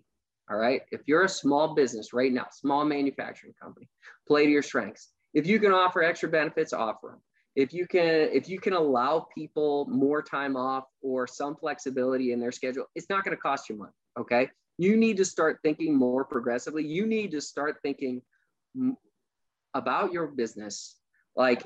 all 0.49 0.57
right. 0.57 0.81
If 0.91 1.01
you're 1.07 1.23
a 1.23 1.29
small 1.29 1.73
business 1.73 2.13
right 2.13 2.31
now, 2.31 2.47
small 2.51 2.85
manufacturing 2.85 3.53
company, 3.61 3.89
play 4.27 4.45
to 4.45 4.51
your 4.51 4.61
strengths. 4.61 5.09
If 5.33 5.47
you 5.47 5.59
can 5.59 5.71
offer 5.71 6.03
extra 6.03 6.29
benefits, 6.29 6.71
offer 6.71 7.07
them. 7.07 7.21
If 7.55 7.73
you 7.73 7.87
can, 7.87 8.29
if 8.33 8.49
you 8.49 8.59
can 8.59 8.73
allow 8.73 9.27
people 9.33 9.87
more 9.89 10.21
time 10.21 10.57
off 10.57 10.85
or 11.01 11.25
some 11.25 11.55
flexibility 11.55 12.31
in 12.33 12.39
their 12.39 12.51
schedule, 12.51 12.85
it's 12.95 13.09
not 13.09 13.23
going 13.23 13.35
to 13.35 13.41
cost 13.41 13.69
you 13.69 13.77
money. 13.77 13.93
Okay. 14.19 14.49
You 14.77 14.97
need 14.97 15.17
to 15.17 15.25
start 15.25 15.59
thinking 15.63 15.95
more 15.95 16.25
progressively. 16.25 16.85
You 16.85 17.05
need 17.05 17.31
to 17.31 17.41
start 17.41 17.77
thinking 17.81 18.21
about 19.73 20.11
your 20.11 20.27
business 20.27 20.97
like 21.35 21.65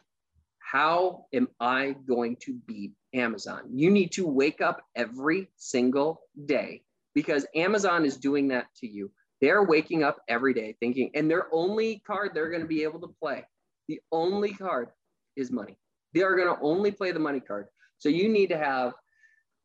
how 0.60 1.26
am 1.34 1.48
I 1.60 1.96
going 2.08 2.36
to 2.42 2.54
beat 2.68 2.92
Amazon? 3.14 3.62
You 3.74 3.90
need 3.90 4.12
to 4.14 4.28
wake 4.28 4.62
up 4.62 4.84
every 4.96 5.50
single 5.58 6.22
day 6.46 6.84
because 7.16 7.48
Amazon 7.56 8.06
is 8.06 8.18
doing 8.18 8.50
that 8.50 8.68
to 8.78 8.88
you. 8.88 9.12
They're 9.42 9.64
waking 9.64 10.04
up 10.04 10.18
every 10.28 10.54
day 10.54 10.76
thinking, 10.80 11.12
and 11.16 11.32
their 11.32 11.48
only 11.52 12.04
card 12.06 12.32
they're 12.34 12.50
going 12.50 12.62
to 12.62 12.68
be 12.68 12.84
able 12.84 13.00
to 13.00 13.16
play, 13.20 13.46
the 13.88 14.00
only 14.12 14.54
card 14.54 14.90
is 15.36 15.52
money. 15.52 15.78
They 16.14 16.22
are 16.22 16.36
going 16.36 16.54
to 16.54 16.62
only 16.62 16.92
play 16.92 17.12
the 17.12 17.20
money 17.20 17.40
card. 17.40 17.68
So 17.98 18.10
you 18.10 18.30
need 18.30 18.48
to 18.48 18.58
have 18.58 18.94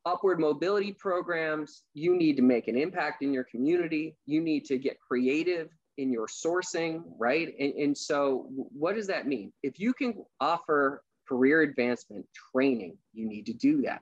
upward 0.05 0.39
mobility 0.39 0.93
programs. 0.93 1.83
You 1.93 2.15
need 2.15 2.35
to 2.37 2.41
make 2.43 2.67
an 2.67 2.77
impact 2.77 3.23
in 3.23 3.33
your 3.33 3.45
community. 3.45 4.15
You 4.25 4.41
need 4.41 4.65
to 4.65 4.77
get 4.77 4.97
creative 4.99 5.69
in 5.97 6.11
your 6.11 6.27
sourcing, 6.27 7.03
right? 7.17 7.53
And, 7.59 7.73
and 7.73 7.97
so, 7.97 8.47
what 8.51 8.95
does 8.95 9.07
that 9.07 9.27
mean? 9.27 9.51
If 9.63 9.79
you 9.79 9.93
can 9.93 10.13
offer 10.39 11.01
career 11.27 11.61
advancement 11.61 12.25
training, 12.51 12.97
you 13.13 13.27
need 13.27 13.45
to 13.47 13.53
do 13.53 13.81
that. 13.83 14.01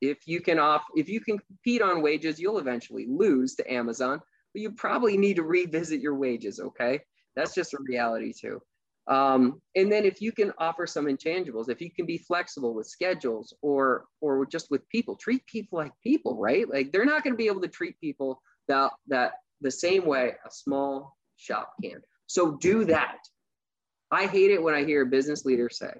If 0.00 0.26
you 0.26 0.40
can 0.40 0.58
off, 0.58 0.82
if 0.96 1.08
you 1.08 1.20
can 1.20 1.38
compete 1.38 1.82
on 1.82 2.02
wages, 2.02 2.40
you'll 2.40 2.58
eventually 2.58 3.06
lose 3.08 3.54
to 3.56 3.72
Amazon, 3.72 4.20
but 4.52 4.62
you 4.62 4.72
probably 4.72 5.16
need 5.16 5.36
to 5.36 5.42
revisit 5.42 6.00
your 6.00 6.14
wages. 6.14 6.58
Okay, 6.58 7.00
that's 7.36 7.54
just 7.54 7.74
a 7.74 7.78
reality 7.80 8.32
too. 8.32 8.60
Um, 9.08 9.60
and 9.74 9.90
then 9.90 10.04
if 10.04 10.20
you 10.20 10.30
can 10.32 10.52
offer 10.58 10.86
some 10.86 11.06
intangibles, 11.06 11.68
if 11.68 11.80
you 11.80 11.90
can 11.90 12.06
be 12.06 12.18
flexible 12.18 12.74
with 12.74 12.86
schedules 12.86 13.52
or 13.60 14.04
or 14.20 14.46
just 14.46 14.70
with 14.70 14.88
people, 14.88 15.16
treat 15.16 15.44
people 15.46 15.78
like 15.78 15.92
people, 16.02 16.38
right? 16.38 16.68
Like 16.68 16.92
they're 16.92 17.04
not 17.04 17.24
going 17.24 17.32
to 17.32 17.38
be 17.38 17.48
able 17.48 17.62
to 17.62 17.68
treat 17.68 17.98
people 18.00 18.40
that 18.68 18.92
that 19.08 19.32
the 19.60 19.70
same 19.70 20.06
way 20.06 20.34
a 20.46 20.50
small 20.50 21.16
shop 21.36 21.72
can. 21.82 22.00
So 22.26 22.52
do 22.52 22.84
that. 22.84 23.18
I 24.10 24.26
hate 24.26 24.50
it 24.50 24.62
when 24.62 24.74
I 24.74 24.84
hear 24.84 25.02
a 25.02 25.06
business 25.06 25.44
leader 25.44 25.68
say, 25.68 25.92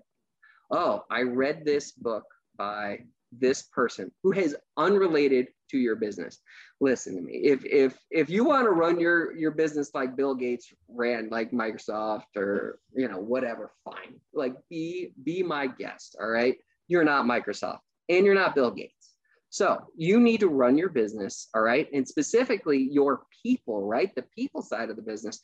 Oh, 0.70 1.04
I 1.10 1.22
read 1.22 1.64
this 1.64 1.92
book 1.92 2.24
by 2.56 3.00
this 3.32 3.62
person 3.62 4.12
who 4.22 4.32
is 4.32 4.56
unrelated 4.76 5.48
to 5.70 5.78
your 5.78 5.96
business. 5.96 6.38
Listen 6.82 7.14
to 7.14 7.22
me. 7.22 7.34
If 7.34 7.64
if 7.64 7.96
if 8.10 8.28
you 8.28 8.42
want 8.42 8.64
to 8.64 8.70
run 8.70 8.98
your 8.98 9.36
your 9.36 9.52
business 9.52 9.92
like 9.94 10.16
Bill 10.16 10.34
Gates 10.34 10.74
ran 10.88 11.28
like 11.30 11.52
Microsoft 11.52 12.34
or 12.34 12.80
you 12.92 13.06
know 13.06 13.20
whatever, 13.20 13.70
fine. 13.84 14.18
Like 14.34 14.54
be 14.68 15.12
be 15.22 15.44
my 15.44 15.68
guest, 15.68 16.16
all 16.20 16.26
right? 16.26 16.56
You're 16.88 17.04
not 17.04 17.24
Microsoft 17.24 17.78
and 18.08 18.26
you're 18.26 18.34
not 18.34 18.56
Bill 18.56 18.72
Gates. 18.72 19.14
So 19.48 19.78
you 19.96 20.18
need 20.18 20.40
to 20.40 20.48
run 20.48 20.76
your 20.76 20.88
business, 20.88 21.48
all 21.54 21.62
right, 21.62 21.86
and 21.92 22.08
specifically 22.08 22.88
your 22.90 23.26
people, 23.44 23.86
right, 23.86 24.12
the 24.16 24.24
people 24.34 24.60
side 24.60 24.90
of 24.90 24.96
the 24.96 25.02
business, 25.02 25.38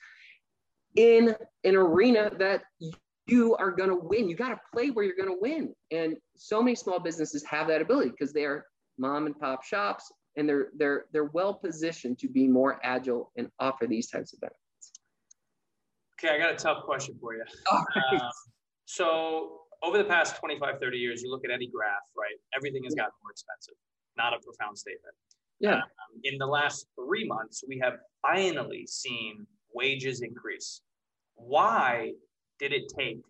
in 0.96 1.36
an 1.62 1.76
arena 1.76 2.32
that 2.40 2.64
you 3.28 3.54
are 3.54 3.70
going 3.70 3.90
to 3.90 4.00
win. 4.02 4.28
You 4.28 4.34
got 4.34 4.48
to 4.48 4.60
play 4.74 4.90
where 4.90 5.04
you're 5.04 5.14
going 5.14 5.28
to 5.28 5.38
win, 5.40 5.72
and 5.92 6.16
so 6.36 6.60
many 6.60 6.74
small 6.74 6.98
businesses 6.98 7.44
have 7.44 7.68
that 7.68 7.80
ability 7.80 8.10
because 8.10 8.32
they 8.32 8.44
are 8.44 8.66
mom 8.98 9.26
and 9.26 9.38
pop 9.38 9.62
shops, 9.62 10.10
and 10.38 10.48
they're 10.48 10.68
they're 10.76 11.04
they're 11.12 11.24
well 11.24 11.52
positioned 11.52 12.18
to 12.20 12.28
be 12.28 12.46
more 12.46 12.80
agile 12.82 13.32
and 13.36 13.50
offer 13.60 13.86
these 13.86 14.08
types 14.08 14.32
of 14.32 14.40
benefits. 14.40 14.92
Okay, 16.18 16.34
I 16.34 16.38
got 16.38 16.52
a 16.52 16.56
tough 16.56 16.84
question 16.84 17.16
for 17.20 17.34
you. 17.34 17.44
Right. 17.72 18.20
Um, 18.20 18.30
so 18.86 19.60
over 19.82 19.98
the 19.98 20.04
past 20.04 20.36
25, 20.38 20.80
30 20.80 20.96
years, 20.96 21.22
you 21.22 21.30
look 21.30 21.44
at 21.44 21.50
any 21.50 21.68
graph, 21.68 22.08
right? 22.16 22.34
Everything 22.56 22.82
has 22.84 22.94
gotten 22.94 23.12
more 23.22 23.30
expensive 23.30 23.74
not 24.18 24.34
a 24.34 24.38
profound 24.44 24.76
statement. 24.76 25.14
Yeah. 25.60 25.76
Um, 25.76 26.20
in 26.24 26.36
the 26.36 26.46
last 26.46 26.86
three 26.94 27.26
months, 27.26 27.64
we 27.66 27.80
have 27.82 27.94
finally 28.20 28.86
seen 28.86 29.46
wages 29.72 30.20
increase. 30.20 30.82
Why 31.36 32.12
did 32.58 32.72
it 32.72 32.92
take 32.98 33.20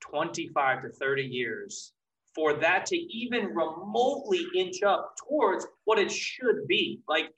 25 0.00 0.82
to 0.82 0.88
30 0.88 1.22
years 1.22 1.92
for 2.34 2.54
that 2.54 2.86
to 2.86 2.96
even 2.96 3.54
remotely 3.54 4.46
inch 4.56 4.82
up 4.82 5.14
towards 5.28 5.66
what 5.84 5.98
it 5.98 6.10
should 6.10 6.66
be? 6.66 7.00
Like, 7.08 7.30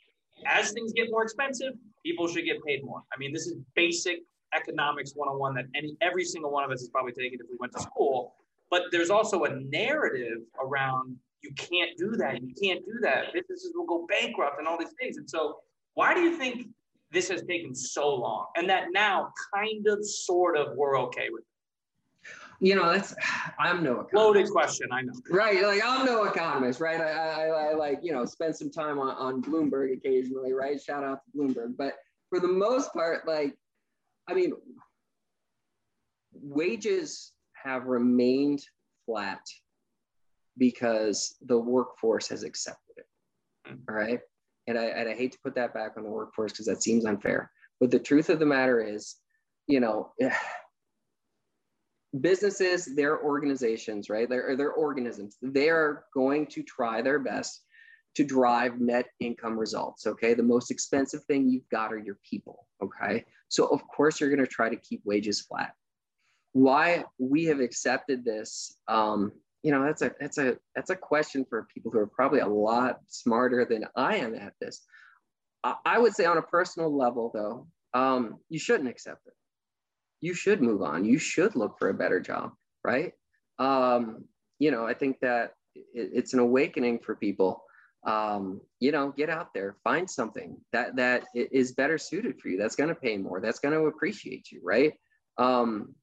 as 0.47 0.73
things 0.73 0.93
get 0.93 1.11
more 1.11 1.23
expensive, 1.23 1.75
people 2.05 2.29
should 2.29 2.45
get 2.45 2.63
paid 2.65 2.85
more. 2.85 3.03
I 3.13 3.19
mean, 3.19 3.33
this 3.33 3.47
is 3.47 3.57
basic 3.75 4.21
economics 4.55 5.13
101 5.15 5.55
that 5.55 5.65
any 5.75 5.97
every 6.01 6.25
single 6.25 6.51
one 6.51 6.65
of 6.65 6.71
us 6.71 6.81
has 6.81 6.89
probably 6.89 7.13
taken 7.13 7.41
if 7.41 7.47
we 7.51 7.57
went 7.59 7.73
to 7.73 7.81
school. 7.81 8.35
But 8.71 8.83
there's 8.93 9.11
also 9.11 9.45
a 9.45 9.51
narrative 9.51 10.39
around 10.63 11.17
you 11.43 11.53
can't 11.55 11.97
do 11.99 12.17
that. 12.17 12.43
You 12.43 12.55
can't 12.61 12.85
do 12.85 12.99
that. 13.03 13.35
Businesses 13.35 13.73
will 13.75 13.85
go 13.85 14.07
bankrupt 14.07 14.59
and 14.59 14.67
all 14.67 14.79
these 14.79 14.95
things. 14.99 15.19
And 15.19 15.29
so, 15.29 15.59
why 15.93 16.15
do 16.15 16.21
you 16.21 16.39
think 16.39 16.69
this 17.13 17.29
has 17.29 17.43
taken 17.43 17.75
so 17.75 18.15
long? 18.15 18.47
And 18.57 18.69
that 18.71 18.87
now, 18.93 19.31
kind 19.55 19.87
of, 19.87 20.05
sort 20.05 20.57
of, 20.57 20.75
we're 20.75 20.99
okay 21.03 21.29
with 21.31 21.43
it? 21.43 21.54
You 22.61 22.77
know, 22.77 22.93
that's 22.93 23.15
I'm 23.59 23.83
no 23.83 24.01
economist. 24.01 24.15
loaded 24.15 24.51
question. 24.51 24.89
I 24.93 25.03
know. 25.03 25.13
Right, 25.31 25.63
like 25.63 25.83
I'm 25.85 26.07
no 26.07 26.25
economist, 26.25 26.81
right? 26.81 27.01
I, 27.01 27.11
I, 27.11 27.47
I 27.47 27.75
like 27.75 28.01
you 28.03 28.13
know 28.13 28.25
spend 28.25 28.57
some 28.57 28.71
time 28.71 28.99
on, 28.99 29.15
on 29.17 29.43
Bloomberg 29.43 29.93
occasionally, 29.93 30.53
right? 30.53 30.81
Shout 30.81 31.05
out 31.05 31.21
to 31.25 31.39
Bloomberg, 31.39 31.77
but 31.77 31.95
for 32.35 32.41
the 32.41 32.49
most 32.49 32.93
part, 32.93 33.29
like, 33.29 33.55
I 34.29 34.35
mean, 34.35 34.55
wages 36.33 37.33
have 37.53 37.85
remained 37.85 38.61
flat 39.07 39.41
because 40.59 41.37
the 41.47 41.59
workforce 41.59 42.29
has 42.29 42.43
accepted 42.43 42.97
it. 42.97 43.07
Hmm. 43.67 43.75
All 43.89 43.95
right. 43.95 44.21
And 44.67 44.79
I, 44.79 44.85
and 44.87 45.09
I 45.09 45.15
hate 45.15 45.33
to 45.33 45.39
put 45.45 45.55
that 45.57 45.75
back 45.75 45.93
on 45.97 46.03
the 46.05 46.11
workforce 46.11 46.53
because 46.53 46.67
that 46.67 46.83
seems 46.83 47.05
unfair. 47.05 47.51
But 47.81 47.91
the 47.91 47.99
truth 47.99 48.31
of 48.31 48.39
the 48.39 48.47
matter 48.47 48.81
is, 48.81 49.17
you 49.67 49.79
know, 49.79 50.13
businesses, 52.21 52.95
their 52.95 53.23
organizations, 53.23 54.09
right? 54.09 54.29
They're, 54.29 54.57
they're 54.57 54.73
organisms. 54.73 55.37
They 55.43 55.69
are 55.69 56.05
going 56.15 56.47
to 56.49 56.63
try 56.63 57.03
their 57.03 57.19
best 57.19 57.63
to 58.17 58.25
drive 58.25 58.81
net 58.81 59.07
income 59.21 59.59
results. 59.59 60.07
Okay. 60.07 60.35
The 60.35 60.43
most 60.43 60.71
expensive 60.71 61.25
thing 61.25 61.49
you've 61.49 61.69
got 61.71 61.93
are 61.93 61.99
your 61.99 62.19
people. 62.29 62.67
Okay. 62.83 63.25
So, 63.49 63.67
of 63.67 63.83
course, 63.89 64.21
you're 64.21 64.31
going 64.31 64.39
to 64.39 64.47
try 64.47 64.69
to 64.69 64.77
keep 64.77 65.03
wages 65.05 65.41
flat. 65.41 65.75
Why 66.53 67.05
we 67.19 67.45
have 67.47 67.59
accepted 67.59 68.25
this 68.25 68.77
um, 68.87 69.33
you 69.65 69.73
know 69.73 69.83
that's 69.83 70.03
a 70.03 70.13
that's 70.21 70.39
a 70.39 70.57
that's 70.77 70.91
a 70.91 70.97
question 70.97 71.45
for 71.49 71.67
people 71.75 71.91
who 71.91 71.99
are 71.99 72.07
probably 72.07 72.41
a 72.41 72.47
lot 72.47 73.01
smarter 73.09 73.65
than 73.65 73.87
i 73.97 74.17
am 74.17 74.35
at 74.35 74.53
this 74.61 74.83
i, 75.65 75.75
I 75.87 75.99
would 75.99 76.15
say 76.15 76.27
on 76.27 76.37
a 76.37 76.43
personal 76.43 76.95
level 76.95 77.33
though 77.35 77.67
um, 77.99 78.41
you 78.51 78.59
shouldn't 78.59 78.89
accept 78.89 79.27
it 79.27 79.33
you 80.25 80.35
should 80.35 80.61
move 80.63 80.83
on. 80.83 81.05
You 81.05 81.19
should 81.19 81.55
look 81.55 81.79
for 81.79 81.89
a 81.91 81.95
better 81.95 82.21
job 82.21 82.53
right? 82.85 83.13
Um, 83.59 84.25
you 84.61 84.71
know 84.71 84.87
i 84.87 84.95
think 84.95 85.19
that 85.21 85.53
it, 85.75 86.11
it's 86.15 86.33
an 86.35 86.39
awakening 86.39 87.01
for 87.01 87.17
people. 87.17 87.63
Um, 88.07 88.61
you 88.81 88.93
know 88.93 89.15
get 89.17 89.31
out 89.31 89.55
there 89.55 89.77
find 89.83 90.09
something 90.09 90.59
that 90.75 90.95
that 90.97 91.25
is 91.35 91.73
better 91.73 91.97
suited 91.97 92.39
for 92.39 92.49
you 92.49 92.59
that's 92.59 92.77
going 92.77 92.91
to 92.91 92.95
pay 92.95 93.17
more 93.17 93.41
that's 93.41 93.61
going 93.61 93.75
to 93.75 93.87
appreciate 93.87 94.53
you 94.53 94.61
right? 94.63 94.93
Um, 95.39 95.95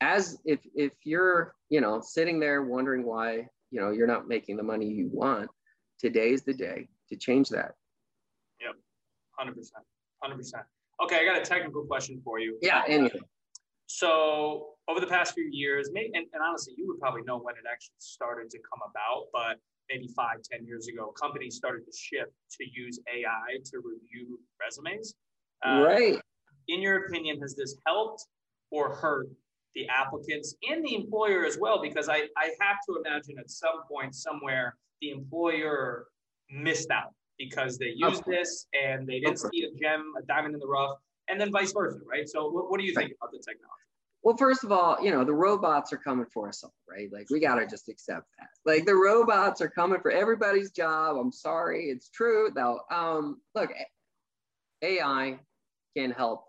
as 0.00 0.38
if 0.46 0.60
if 0.74 0.92
you're 1.04 1.54
you 1.68 1.80
know 1.82 2.00
sitting 2.02 2.40
there 2.40 2.62
wondering 2.62 3.04
why 3.04 3.46
you 3.70 3.80
know 3.80 3.90
you're 3.90 4.06
not 4.14 4.26
making 4.26 4.56
the 4.56 4.62
money 4.62 4.86
you 4.86 5.10
want 5.12 5.50
today's 5.98 6.42
the 6.42 6.54
day 6.54 6.88
to 7.10 7.16
change 7.16 7.50
that. 7.50 7.72
Yep. 8.62 8.76
100% 9.38 9.54
100% 10.24 10.64
okay 11.02 11.18
i 11.20 11.24
got 11.24 11.38
a 11.38 11.44
technical 11.44 11.84
question 11.84 12.20
for 12.24 12.38
you. 12.38 12.58
Yeah 12.62 12.82
anything 12.86 13.22
so 13.92 14.74
over 14.88 15.00
the 15.00 15.06
past 15.06 15.34
few 15.34 15.48
years 15.50 15.90
maybe 15.92 16.10
and, 16.14 16.26
and 16.32 16.42
honestly 16.46 16.74
you 16.76 16.86
would 16.86 17.00
probably 17.00 17.22
know 17.22 17.38
when 17.38 17.54
it 17.56 17.64
actually 17.70 17.98
started 17.98 18.48
to 18.50 18.58
come 18.58 18.80
about 18.88 19.26
but 19.32 19.58
maybe 19.88 20.08
five 20.14 20.36
ten 20.42 20.64
years 20.64 20.86
ago 20.86 21.12
companies 21.20 21.56
started 21.56 21.84
to 21.84 21.92
shift 21.96 22.32
to 22.50 22.64
use 22.72 23.00
ai 23.12 23.58
to 23.64 23.78
review 23.78 24.38
resumes 24.60 25.14
uh, 25.66 25.82
right 25.84 26.20
in 26.68 26.80
your 26.80 27.04
opinion 27.06 27.40
has 27.40 27.56
this 27.56 27.76
helped 27.86 28.26
or 28.70 28.94
hurt 28.94 29.28
the 29.74 29.86
applicants 29.88 30.54
and 30.68 30.84
the 30.84 30.94
employer 30.94 31.44
as 31.44 31.58
well, 31.60 31.80
because 31.80 32.08
I, 32.08 32.22
I 32.36 32.50
have 32.60 32.78
to 32.88 33.02
imagine 33.04 33.38
at 33.38 33.50
some 33.50 33.82
point 33.90 34.14
somewhere 34.14 34.76
the 35.00 35.10
employer 35.10 36.06
missed 36.50 36.90
out 36.90 37.14
because 37.38 37.78
they 37.78 37.92
used 37.94 38.22
okay. 38.22 38.38
this 38.38 38.66
and 38.74 39.06
they 39.06 39.20
didn't 39.20 39.40
okay. 39.44 39.50
see 39.52 39.64
a 39.64 39.78
gem, 39.80 40.12
a 40.18 40.22
diamond 40.26 40.54
in 40.54 40.60
the 40.60 40.66
rough, 40.66 40.98
and 41.30 41.40
then 41.40 41.50
vice 41.50 41.72
versa, 41.72 42.00
right? 42.10 42.28
So 42.28 42.48
what, 42.50 42.70
what 42.70 42.80
do 42.80 42.86
you 42.86 42.94
think 42.94 43.12
about 43.20 43.32
the 43.32 43.38
technology? 43.38 43.74
Well, 44.22 44.36
first 44.36 44.64
of 44.64 44.72
all, 44.72 45.02
you 45.02 45.10
know, 45.10 45.24
the 45.24 45.32
robots 45.32 45.92
are 45.92 45.98
coming 45.98 46.26
for 46.26 46.48
us 46.48 46.62
all, 46.62 46.74
right? 46.88 47.08
Like 47.10 47.30
we 47.30 47.40
gotta 47.40 47.66
just 47.66 47.88
accept 47.88 48.26
that. 48.38 48.48
Like 48.66 48.84
the 48.84 48.94
robots 48.94 49.62
are 49.62 49.68
coming 49.68 50.00
for 50.00 50.10
everybody's 50.10 50.70
job. 50.70 51.16
I'm 51.16 51.32
sorry, 51.32 51.86
it's 51.86 52.10
true 52.10 52.50
though. 52.54 52.80
Um, 52.90 53.40
look, 53.54 53.70
AI 54.82 55.38
can 55.96 56.10
help 56.10 56.44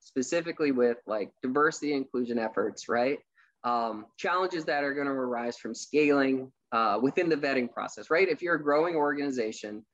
specifically 0.00 0.72
with 0.72 0.98
like 1.06 1.32
diversity 1.42 1.92
inclusion 1.92 2.38
efforts, 2.38 2.88
right? 2.88 3.18
Um, 3.64 4.06
challenges 4.16 4.64
that 4.66 4.84
are 4.84 4.94
going 4.94 5.06
to 5.06 5.12
arise 5.12 5.58
from 5.58 5.74
scaling 5.74 6.52
uh, 6.72 6.98
within 7.02 7.28
the 7.28 7.36
vetting 7.36 7.70
process, 7.70 8.10
right? 8.10 8.28
If 8.28 8.40
you're 8.40 8.54
a 8.54 8.62
growing 8.62 8.94
organization 8.94 9.84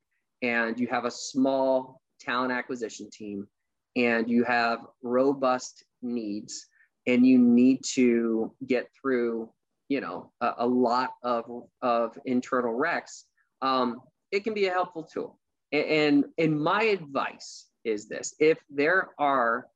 and 0.42 0.78
you 0.78 0.86
have 0.88 1.04
a 1.04 1.10
small 1.10 2.00
talent 2.20 2.52
acquisition 2.52 3.08
team 3.10 3.48
and 3.96 4.28
you 4.28 4.44
have 4.44 4.80
robust 5.02 5.84
needs 6.02 6.66
and 7.06 7.26
you 7.26 7.38
need 7.38 7.80
to 7.94 8.52
get 8.66 8.88
through 9.00 9.50
you 9.88 10.00
know 10.00 10.32
a, 10.40 10.52
a 10.58 10.66
lot 10.66 11.10
of 11.22 11.44
of 11.82 12.16
internal 12.24 12.74
recs 12.78 13.24
um, 13.62 14.00
it 14.32 14.44
can 14.44 14.54
be 14.54 14.66
a 14.66 14.72
helpful 14.72 15.04
tool. 15.04 15.38
And 15.70 16.24
and 16.36 16.60
my 16.60 16.82
advice 16.82 17.68
is 17.84 18.08
this. 18.08 18.34
If 18.38 18.58
there 18.68 19.10
are 19.18 19.68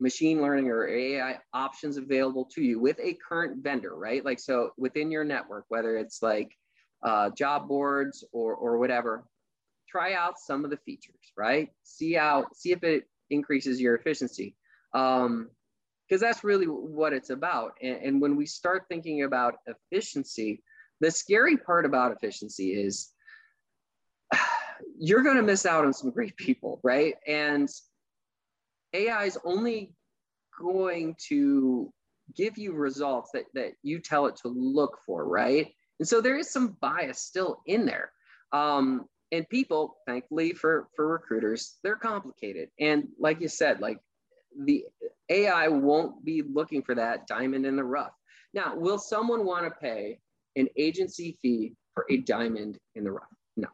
machine 0.00 0.40
learning 0.40 0.68
or 0.68 0.88
ai 0.88 1.38
options 1.52 1.96
available 1.96 2.48
to 2.52 2.62
you 2.62 2.80
with 2.80 2.98
a 3.00 3.16
current 3.26 3.62
vendor 3.62 3.94
right? 3.96 4.24
Like 4.24 4.40
so 4.40 4.70
within 4.76 5.10
your 5.10 5.24
network 5.24 5.66
whether 5.68 5.96
it's 5.96 6.22
like 6.22 6.50
uh, 7.02 7.30
job 7.30 7.68
boards 7.68 8.24
or 8.32 8.54
or 8.54 8.78
whatever 8.78 9.24
try 9.88 10.14
out 10.14 10.38
some 10.38 10.64
of 10.64 10.70
the 10.70 10.78
features 10.78 11.32
right? 11.36 11.68
See 11.82 12.16
out 12.16 12.56
see 12.56 12.72
if 12.72 12.82
it 12.82 13.04
increases 13.30 13.80
your 13.80 13.94
efficiency 13.94 14.56
um, 14.94 15.48
because 16.08 16.20
that's 16.20 16.44
really 16.44 16.66
what 16.66 17.12
it's 17.12 17.30
about. 17.30 17.72
And, 17.82 17.96
and, 18.02 18.20
when 18.20 18.36
we 18.36 18.46
start 18.46 18.84
thinking 18.88 19.22
about 19.22 19.54
efficiency, 19.66 20.62
the 21.00 21.10
scary 21.10 21.56
part 21.56 21.86
about 21.86 22.12
efficiency 22.12 22.72
is 22.72 23.10
you're 24.98 25.22
going 25.22 25.36
to 25.36 25.42
miss 25.42 25.66
out 25.66 25.84
on 25.84 25.92
some 25.92 26.10
great 26.10 26.36
people, 26.36 26.80
right? 26.82 27.14
And 27.26 27.68
AI 28.92 29.24
is 29.24 29.38
only 29.44 29.92
going 30.58 31.16
to 31.28 31.92
give 32.36 32.56
you 32.58 32.72
results 32.72 33.30
that, 33.32 33.44
that 33.54 33.72
you 33.82 33.98
tell 33.98 34.26
it 34.26 34.36
to 34.36 34.48
look 34.48 34.98
for, 35.04 35.26
right? 35.26 35.72
And 35.98 36.08
so 36.08 36.20
there 36.20 36.38
is 36.38 36.50
some 36.50 36.76
bias 36.80 37.18
still 37.18 37.60
in 37.66 37.86
there. 37.86 38.12
Um, 38.52 39.06
and 39.32 39.48
people, 39.48 39.96
thankfully 40.06 40.52
for, 40.52 40.88
for 40.94 41.08
recruiters, 41.08 41.76
they're 41.82 41.96
complicated. 41.96 42.68
And 42.78 43.08
like 43.18 43.40
you 43.40 43.48
said, 43.48 43.80
like 43.80 43.98
the 44.58 44.84
AI 45.28 45.68
won't 45.68 46.24
be 46.24 46.42
looking 46.42 46.82
for 46.82 46.94
that 46.94 47.26
diamond 47.26 47.66
in 47.66 47.76
the 47.76 47.84
rough. 47.84 48.12
Now, 48.52 48.76
will 48.76 48.98
someone 48.98 49.44
want 49.44 49.64
to 49.64 49.70
pay 49.70 50.20
an 50.56 50.68
agency 50.76 51.38
fee 51.42 51.74
for 51.94 52.06
a 52.10 52.18
diamond 52.18 52.78
in 52.94 53.04
the 53.04 53.12
rough? 53.12 53.24
No. 53.56 53.68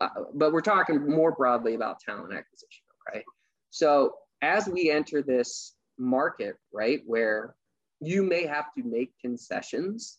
Uh, 0.00 0.08
but 0.34 0.52
we're 0.52 0.60
talking 0.60 1.08
more 1.08 1.32
broadly 1.32 1.74
about 1.74 2.00
talent 2.00 2.32
acquisition, 2.32 2.84
okay? 3.08 3.24
So 3.70 4.14
as 4.42 4.68
we 4.68 4.90
enter 4.90 5.22
this 5.22 5.74
market, 5.98 6.56
right, 6.72 7.00
where 7.06 7.56
you 8.00 8.22
may 8.22 8.46
have 8.46 8.66
to 8.76 8.84
make 8.84 9.12
concessions, 9.20 10.18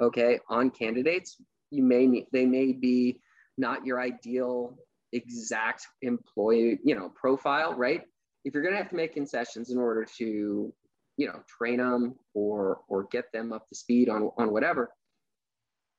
okay, 0.00 0.38
on 0.48 0.70
candidates, 0.70 1.36
you 1.70 1.82
may 1.82 2.06
need, 2.06 2.26
they 2.32 2.46
may 2.46 2.72
be 2.72 3.20
not 3.58 3.84
your 3.86 4.00
ideal 4.00 4.76
exact 5.12 5.86
employee, 6.02 6.78
you 6.84 6.94
know, 6.94 7.10
profile, 7.10 7.74
right? 7.74 8.02
if 8.46 8.54
you're 8.54 8.62
going 8.62 8.72
to 8.72 8.78
have 8.78 8.88
to 8.88 8.96
make 8.96 9.12
concessions 9.12 9.70
in 9.70 9.76
order 9.76 10.06
to 10.18 10.72
you 11.18 11.26
know 11.26 11.40
train 11.48 11.78
them 11.78 12.14
or 12.32 12.80
or 12.88 13.04
get 13.10 13.30
them 13.32 13.52
up 13.52 13.66
to 13.68 13.74
speed 13.74 14.08
on 14.08 14.30
on 14.38 14.52
whatever 14.52 14.90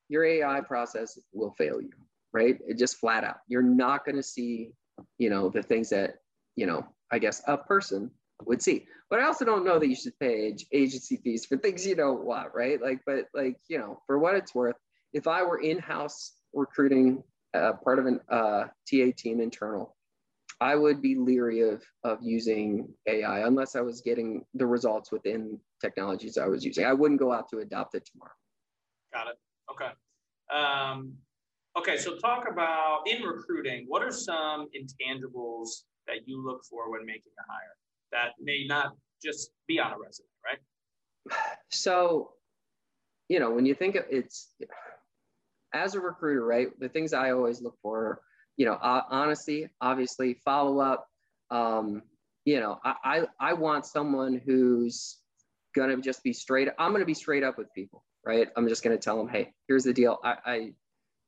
your 0.08 0.24
ai 0.24 0.60
process 0.62 1.18
will 1.32 1.54
fail 1.58 1.80
you 1.80 1.90
right? 2.34 2.58
It 2.68 2.76
just 2.76 2.98
flat 2.98 3.24
out. 3.24 3.36
You're 3.48 3.62
not 3.62 4.04
going 4.04 4.16
to 4.16 4.22
see 4.22 4.72
you 5.18 5.30
know 5.30 5.48
the 5.48 5.62
things 5.62 5.90
that 5.90 6.16
you 6.56 6.66
know 6.66 6.84
i 7.12 7.18
guess 7.18 7.42
a 7.46 7.56
person 7.56 8.10
would 8.44 8.62
see. 8.62 8.86
But 9.10 9.20
i 9.20 9.24
also 9.24 9.44
don't 9.44 9.64
know 9.64 9.78
that 9.78 9.88
you 9.88 9.96
should 9.96 10.18
pay 10.18 10.56
agency 10.72 11.16
fees 11.16 11.46
for 11.46 11.56
things 11.56 11.86
you 11.86 11.94
don't 11.94 12.24
want 12.24 12.48
right? 12.54 12.80
Like 12.80 13.00
but 13.06 13.26
like 13.34 13.56
you 13.68 13.78
know 13.78 14.00
for 14.06 14.18
what 14.18 14.34
it's 14.34 14.54
worth 14.54 14.76
if 15.12 15.26
i 15.26 15.42
were 15.42 15.60
in-house 15.60 16.32
recruiting 16.54 17.22
uh, 17.54 17.72
part 17.84 17.98
of 17.98 18.06
an 18.06 18.20
uh, 18.30 18.64
ta 18.88 19.12
team 19.16 19.40
internal 19.40 19.96
I 20.60 20.74
would 20.74 21.00
be 21.00 21.14
leery 21.14 21.60
of, 21.60 21.82
of 22.02 22.18
using 22.20 22.92
AI 23.06 23.46
unless 23.46 23.76
I 23.76 23.80
was 23.80 24.00
getting 24.00 24.44
the 24.54 24.66
results 24.66 25.12
within 25.12 25.58
technologies 25.80 26.36
I 26.36 26.46
was 26.46 26.64
using. 26.64 26.84
I 26.84 26.92
wouldn't 26.92 27.20
go 27.20 27.32
out 27.32 27.48
to 27.50 27.58
adopt 27.58 27.94
it 27.94 28.08
tomorrow. 28.10 28.32
Got 29.12 29.28
it. 29.28 29.36
Okay. 29.70 29.90
Um, 30.52 31.14
okay. 31.76 31.96
So 31.96 32.16
talk 32.16 32.48
about 32.50 33.02
in 33.06 33.22
recruiting, 33.22 33.84
what 33.86 34.02
are 34.02 34.10
some 34.10 34.68
intangibles 34.76 35.84
that 36.08 36.26
you 36.26 36.44
look 36.44 36.64
for 36.68 36.90
when 36.90 37.06
making 37.06 37.32
a 37.38 37.52
hire 37.52 37.76
that 38.10 38.32
may 38.40 38.64
not 38.66 38.96
just 39.22 39.50
be 39.68 39.78
on 39.78 39.92
a 39.92 39.98
resume, 39.98 40.26
right? 40.44 40.58
So, 41.70 42.30
you 43.28 43.38
know, 43.38 43.50
when 43.50 43.66
you 43.66 43.74
think 43.74 43.94
of 43.94 44.04
it's 44.10 44.54
as 45.72 45.94
a 45.94 46.00
recruiter, 46.00 46.44
right? 46.44 46.68
The 46.78 46.88
things 46.88 47.12
I 47.12 47.30
always 47.30 47.60
look 47.60 47.76
for 47.82 48.20
you 48.58 48.66
know, 48.66 48.74
uh, 48.74 49.02
honesty, 49.08 49.68
obviously, 49.80 50.34
follow 50.44 50.80
up. 50.80 51.06
Um, 51.50 52.02
you 52.44 52.60
know, 52.60 52.78
I, 52.84 52.94
I, 53.04 53.26
I 53.40 53.52
want 53.54 53.86
someone 53.86 54.42
who's 54.44 55.18
going 55.74 55.94
to 55.94 56.02
just 56.02 56.22
be 56.24 56.32
straight. 56.32 56.68
I'm 56.78 56.90
going 56.90 57.00
to 57.00 57.06
be 57.06 57.14
straight 57.14 57.44
up 57.44 57.56
with 57.56 57.72
people, 57.72 58.04
right? 58.26 58.48
I'm 58.56 58.68
just 58.68 58.82
going 58.82 58.96
to 58.96 59.02
tell 59.02 59.16
them, 59.16 59.28
hey, 59.28 59.52
here's 59.68 59.84
the 59.84 59.94
deal. 59.94 60.18
I, 60.24 60.34
I, 60.44 60.54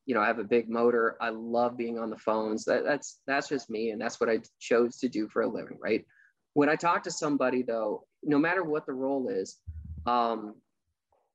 you 0.06 0.14
know, 0.14 0.20
I 0.20 0.26
have 0.26 0.40
a 0.40 0.44
big 0.44 0.68
motor. 0.68 1.16
I 1.20 1.30
love 1.30 1.76
being 1.76 1.98
on 1.98 2.10
the 2.10 2.18
phones. 2.18 2.64
That, 2.64 2.84
that's 2.84 3.20
that's 3.28 3.48
just 3.48 3.70
me, 3.70 3.90
and 3.90 4.00
that's 4.00 4.20
what 4.20 4.28
I 4.28 4.40
chose 4.58 4.96
to 4.98 5.08
do 5.08 5.28
for 5.28 5.42
a 5.42 5.48
living, 5.48 5.78
right? 5.80 6.04
When 6.54 6.68
I 6.68 6.74
talk 6.74 7.04
to 7.04 7.12
somebody, 7.12 7.62
though, 7.62 8.06
no 8.24 8.38
matter 8.38 8.64
what 8.64 8.86
the 8.86 8.92
role 8.92 9.28
is, 9.28 9.58
um, 10.04 10.56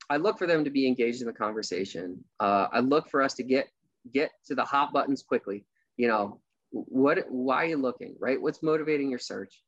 I 0.09 0.17
look 0.17 0.37
for 0.37 0.47
them 0.47 0.63
to 0.63 0.69
be 0.69 0.87
engaged 0.87 1.21
in 1.21 1.27
the 1.27 1.33
conversation. 1.33 2.23
Uh, 2.39 2.67
I 2.71 2.79
look 2.79 3.09
for 3.09 3.21
us 3.21 3.33
to 3.35 3.43
get 3.43 3.67
get 4.13 4.31
to 4.45 4.55
the 4.55 4.63
hot 4.63 4.93
buttons 4.93 5.23
quickly. 5.23 5.65
You 5.97 6.07
know 6.07 6.41
what 6.71 7.25
why 7.29 7.63
are 7.63 7.67
you 7.67 7.77
looking 7.77 8.15
right? 8.19 8.41
What's 8.41 8.63
motivating 8.63 9.09
your 9.09 9.19
search? 9.19 9.61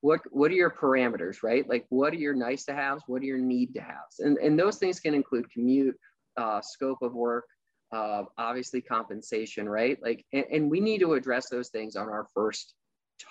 What 0.00 0.20
what 0.30 0.50
are 0.50 0.54
your 0.54 0.70
parameters 0.70 1.42
right? 1.42 1.68
Like 1.68 1.86
what 1.88 2.12
are 2.12 2.16
your 2.16 2.34
nice 2.34 2.64
to 2.64 2.74
haves? 2.74 3.04
What 3.06 3.22
are 3.22 3.26
your 3.26 3.38
need 3.38 3.74
to 3.74 3.80
haves? 3.80 4.20
And 4.20 4.38
and 4.38 4.58
those 4.58 4.78
things 4.78 5.00
can 5.00 5.14
include 5.14 5.50
commute 5.50 5.96
uh, 6.36 6.60
scope 6.60 7.02
of 7.02 7.14
work 7.14 7.44
uh, 7.92 8.24
obviously 8.38 8.80
compensation 8.80 9.68
right? 9.68 9.98
Like 10.02 10.24
and, 10.32 10.44
and 10.50 10.70
we 10.70 10.80
need 10.80 11.00
to 11.00 11.14
address 11.14 11.48
those 11.48 11.68
things 11.68 11.96
on 11.96 12.08
our 12.08 12.26
first 12.34 12.74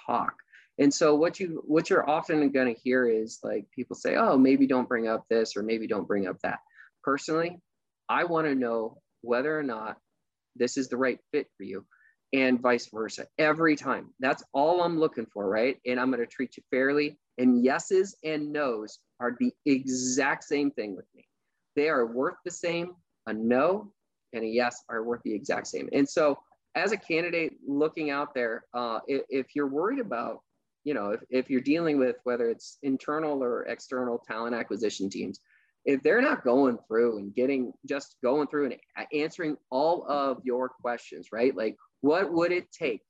talk 0.07 0.33
and 0.79 0.93
so 0.93 1.15
what 1.15 1.39
you 1.39 1.63
what 1.65 1.89
you're 1.89 2.09
often 2.09 2.49
going 2.51 2.73
to 2.73 2.81
hear 2.81 3.07
is 3.07 3.39
like 3.43 3.65
people 3.75 3.95
say 3.95 4.15
oh 4.15 4.37
maybe 4.37 4.67
don't 4.67 4.89
bring 4.89 5.07
up 5.07 5.25
this 5.29 5.55
or 5.55 5.63
maybe 5.63 5.87
don't 5.87 6.07
bring 6.07 6.27
up 6.27 6.39
that 6.41 6.59
personally 7.03 7.59
i 8.09 8.23
want 8.23 8.47
to 8.47 8.55
know 8.55 8.97
whether 9.21 9.57
or 9.57 9.63
not 9.63 9.97
this 10.55 10.77
is 10.77 10.87
the 10.87 10.97
right 10.97 11.19
fit 11.31 11.47
for 11.57 11.63
you 11.63 11.85
and 12.33 12.59
vice 12.59 12.87
versa 12.87 13.27
every 13.37 13.75
time. 13.75 14.09
That's 14.19 14.43
all 14.53 14.81
I'm 14.81 14.99
looking 14.99 15.27
for, 15.31 15.47
right? 15.47 15.77
And 15.85 15.99
I'm 15.99 16.11
going 16.11 16.19
to 16.19 16.27
treat 16.27 16.57
you 16.57 16.63
fairly. 16.71 17.17
And 17.37 17.63
yeses 17.63 18.17
and 18.23 18.51
nos 18.51 18.99
are 19.19 19.35
the 19.39 19.51
exact 19.65 20.43
same 20.43 20.71
thing 20.71 20.95
with 20.95 21.05
me. 21.15 21.27
They 21.75 21.89
are 21.89 22.05
worth 22.05 22.35
the 22.43 22.51
same. 22.51 22.95
A 23.27 23.33
no 23.33 23.91
and 24.33 24.43
a 24.43 24.47
yes 24.47 24.83
are 24.89 25.03
worth 25.03 25.21
the 25.23 25.33
exact 25.33 25.67
same. 25.67 25.87
And 25.93 26.09
so, 26.09 26.39
as 26.75 26.91
a 26.91 26.97
candidate 26.97 27.53
looking 27.67 28.09
out 28.09 28.33
there, 28.33 28.65
uh, 28.73 28.99
if, 29.07 29.21
if 29.29 29.45
you're 29.55 29.67
worried 29.67 29.99
about, 29.99 30.41
you 30.83 30.93
know, 30.93 31.11
if, 31.11 31.21
if 31.29 31.49
you're 31.49 31.61
dealing 31.61 31.97
with 31.97 32.17
whether 32.23 32.49
it's 32.49 32.77
internal 32.83 33.43
or 33.43 33.63
external 33.63 34.19
talent 34.27 34.55
acquisition 34.55 35.09
teams, 35.09 35.39
if 35.85 36.01
they're 36.01 36.21
not 36.21 36.43
going 36.43 36.77
through 36.87 37.19
and 37.19 37.35
getting 37.35 37.73
just 37.87 38.15
going 38.23 38.47
through 38.47 38.65
and 38.65 39.05
answering 39.13 39.57
all 39.69 40.05
of 40.07 40.39
your 40.43 40.69
questions, 40.69 41.27
right? 41.31 41.55
Like, 41.55 41.75
what 42.01 42.31
would 42.31 42.51
it 42.51 42.71
take? 42.71 43.01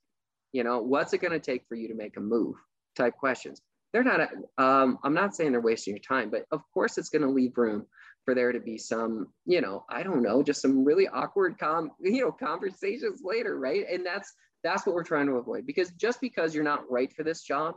You 0.51 0.63
know, 0.63 0.81
what's 0.81 1.13
it 1.13 1.19
going 1.19 1.33
to 1.33 1.39
take 1.39 1.63
for 1.67 1.75
you 1.75 1.88
to 1.88 1.95
make 1.95 2.17
a 2.17 2.21
move? 2.21 2.55
Type 2.95 3.15
questions. 3.17 3.62
They're 3.91 4.03
not. 4.03 4.29
Um, 4.57 4.97
I'm 5.03 5.13
not 5.13 5.36
saying 5.36 5.51
they're 5.51 5.62
wasting 5.62 5.95
your 5.95 6.01
time, 6.01 6.29
but 6.31 6.45
of 6.51 6.62
course, 6.73 6.97
it's 6.97 7.09
going 7.09 7.21
to 7.21 7.29
leave 7.29 7.57
room 7.57 7.86
for 8.25 8.33
there 8.33 8.51
to 8.51 8.59
be 8.59 8.77
some, 8.77 9.27
you 9.45 9.62
know, 9.62 9.86
I 9.89 10.01
don't 10.03 10.23
know, 10.23 10.41
just 10.41 10.62
some 10.62 10.83
really 10.86 11.07
awkward 11.07 11.59
com, 11.59 11.91
you 11.99 12.21
know, 12.21 12.31
conversations 12.31 13.21
later, 13.23 13.59
right? 13.59 13.86
And 13.91 14.05
that's 14.05 14.33
that's 14.63 14.86
what 14.86 14.95
we're 14.95 15.04
trying 15.04 15.28
to 15.28 15.34
avoid 15.34 15.65
because 15.65 15.91
just 15.91 16.21
because 16.21 16.56
you're 16.56 16.63
not 16.63 16.89
right 16.89 17.12
for 17.13 17.23
this 17.23 17.43
job, 17.43 17.76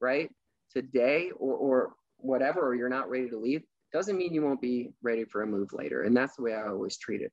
right, 0.00 0.30
today 0.72 1.30
or 1.36 1.54
or 1.54 1.94
whatever, 2.18 2.66
or 2.66 2.74
you're 2.74 2.88
not 2.88 3.10
ready 3.10 3.28
to 3.28 3.38
leave, 3.38 3.62
doesn't 3.92 4.16
mean 4.16 4.32
you 4.32 4.42
won't 4.42 4.60
be 4.60 4.90
ready 5.02 5.24
for 5.24 5.42
a 5.42 5.46
move 5.46 5.72
later. 5.72 6.02
And 6.02 6.16
that's 6.16 6.36
the 6.36 6.42
way 6.42 6.54
I 6.54 6.68
always 6.68 6.98
treat 6.98 7.22
it. 7.22 7.32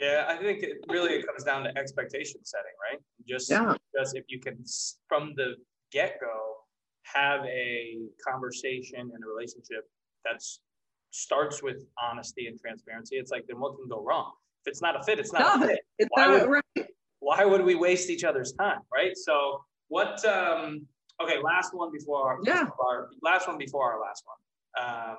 Yeah, 0.00 0.24
I 0.28 0.36
think 0.36 0.62
it 0.62 0.78
really 0.88 1.22
comes 1.22 1.44
down 1.44 1.64
to 1.64 1.78
expectation 1.78 2.40
setting, 2.44 2.72
right? 2.90 3.00
Just, 3.28 3.50
yeah. 3.50 3.74
just 3.96 4.16
if 4.16 4.24
you 4.28 4.40
can 4.40 4.64
from 5.06 5.34
the 5.36 5.54
get 5.92 6.18
go 6.20 6.56
have 7.04 7.44
a 7.44 7.98
conversation 8.26 9.00
and 9.00 9.24
a 9.24 9.28
relationship 9.28 9.88
that 10.24 10.42
starts 11.10 11.62
with 11.62 11.84
honesty 12.02 12.46
and 12.46 12.58
transparency. 12.58 13.16
It's 13.16 13.30
like 13.30 13.46
then 13.46 13.60
what 13.60 13.76
can 13.76 13.88
go 13.88 14.02
wrong? 14.02 14.32
If 14.64 14.70
it's 14.70 14.82
not 14.82 14.98
a 14.98 15.02
fit, 15.02 15.18
it's 15.18 15.32
not 15.32 15.42
Stop 15.42 15.62
a 15.62 15.66
fit. 15.66 15.72
It. 15.72 15.80
It's 15.98 16.10
why, 16.12 16.26
not 16.26 16.48
would, 16.48 16.62
right. 16.76 16.86
Why 17.22 17.44
would 17.44 17.64
we 17.64 17.74
waste 17.74 18.10
each 18.10 18.24
other's 18.24 18.52
time, 18.52 18.80
right? 18.92 19.16
So 19.16 19.62
what? 19.88 20.24
um 20.24 20.86
Okay, 21.22 21.38
last 21.42 21.74
one 21.74 21.92
before 21.92 22.32
our, 22.32 22.38
yeah. 22.42 22.66
our 22.80 23.10
last 23.22 23.46
one 23.46 23.58
before 23.58 23.92
our 23.92 24.00
last 24.00 24.24
one. 24.26 24.88
Um, 24.88 25.16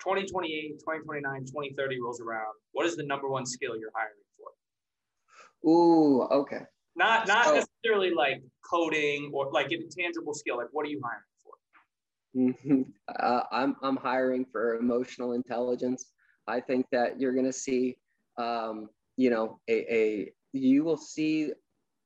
2028, 0.00 0.80
2029, 0.80 1.40
2030 1.44 2.00
rolls 2.00 2.20
around, 2.20 2.54
what 2.72 2.86
is 2.86 2.96
the 2.96 3.04
number 3.04 3.28
one 3.28 3.46
skill 3.46 3.76
you're 3.76 3.92
hiring 3.94 4.14
for? 4.36 5.70
Ooh, 5.70 6.22
okay. 6.22 6.62
Not 6.96 7.28
not 7.28 7.44
so, 7.44 7.54
necessarily 7.54 8.12
like 8.12 8.42
coding 8.68 9.30
or 9.32 9.50
like 9.52 9.70
an 9.70 9.82
intangible 9.82 10.34
skill. 10.34 10.56
Like, 10.56 10.68
what 10.72 10.84
are 10.86 10.90
you 10.90 11.00
hiring 11.04 11.22
for? 11.44 11.54
Mm-hmm. 12.36 12.82
Uh, 13.08 13.42
I'm 13.52 13.76
I'm 13.82 13.96
hiring 13.96 14.44
for 14.50 14.76
emotional 14.76 15.32
intelligence. 15.32 16.06
I 16.48 16.60
think 16.60 16.86
that 16.90 17.20
you're 17.20 17.32
going 17.32 17.46
to 17.46 17.52
see, 17.52 17.96
um, 18.36 18.88
you 19.16 19.30
know, 19.30 19.60
a, 19.68 19.94
a 19.94 20.32
you 20.52 20.84
will 20.84 20.96
see 20.96 21.52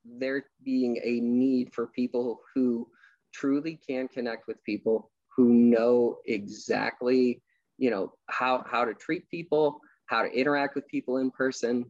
there 0.05 0.45
being 0.65 1.01
a 1.03 1.21
need 1.21 1.73
for 1.73 1.89
people 1.89 2.41
who 2.55 2.87
truly 3.35 3.79
can 3.87 4.09
connect 4.09 4.47
with 4.47 4.63
people 4.65 5.11
who 5.37 5.53
know 5.53 6.19
exactly 6.27 7.43
you 7.79 7.91
know 7.91 8.13
how 8.29 8.65
how 8.67 8.85
to 8.85 8.95
treat 8.95 9.29
people 9.31 9.81
how 10.07 10.23
to 10.23 10.29
interact 10.29 10.75
with 10.75 10.87
people 10.89 11.19
in 11.19 11.31
person. 11.31 11.85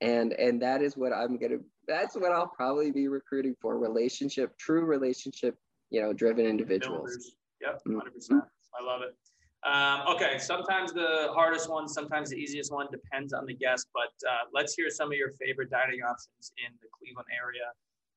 And 0.00 0.32
and 0.34 0.62
that 0.62 0.80
is 0.80 0.96
what 0.96 1.12
i'm 1.12 1.36
gonna 1.38 1.56
that's 1.88 2.14
what 2.14 2.30
i'll 2.30 2.46
probably 2.46 2.92
be 2.92 3.08
recruiting 3.08 3.56
for 3.60 3.76
relationship 3.78 4.56
true 4.56 4.84
relationship 4.84 5.56
you 5.90 6.00
know 6.00 6.12
driven 6.12 6.46
individuals. 6.46 7.32
Yep 7.60 7.80
100% 7.84 7.96
mm-hmm. 7.96 8.38
i 8.38 8.84
love 8.84 9.02
it 9.02 9.16
um, 9.64 10.02
okay 10.08 10.38
sometimes 10.38 10.92
the 10.92 11.28
hardest 11.32 11.68
one 11.68 11.88
sometimes 11.88 12.30
the 12.30 12.36
easiest 12.36 12.72
one 12.72 12.86
depends 12.92 13.32
on 13.32 13.44
the 13.46 13.54
guest 13.54 13.88
but 13.92 14.12
uh, 14.28 14.44
let's 14.52 14.74
hear 14.74 14.90
some 14.90 15.08
of 15.08 15.18
your 15.18 15.32
favorite 15.32 15.70
dining 15.70 16.00
options 16.02 16.52
in 16.64 16.72
the 16.80 16.88
cleveland 16.96 17.26
area 17.34 17.66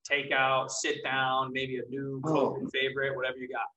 takeout 0.09 0.69
sit 0.69 1.03
down 1.03 1.51
maybe 1.53 1.77
a 1.77 1.89
new 1.89 2.21
oh. 2.25 2.57
favorite 2.73 3.15
whatever 3.15 3.37
you 3.37 3.47
got 3.47 3.67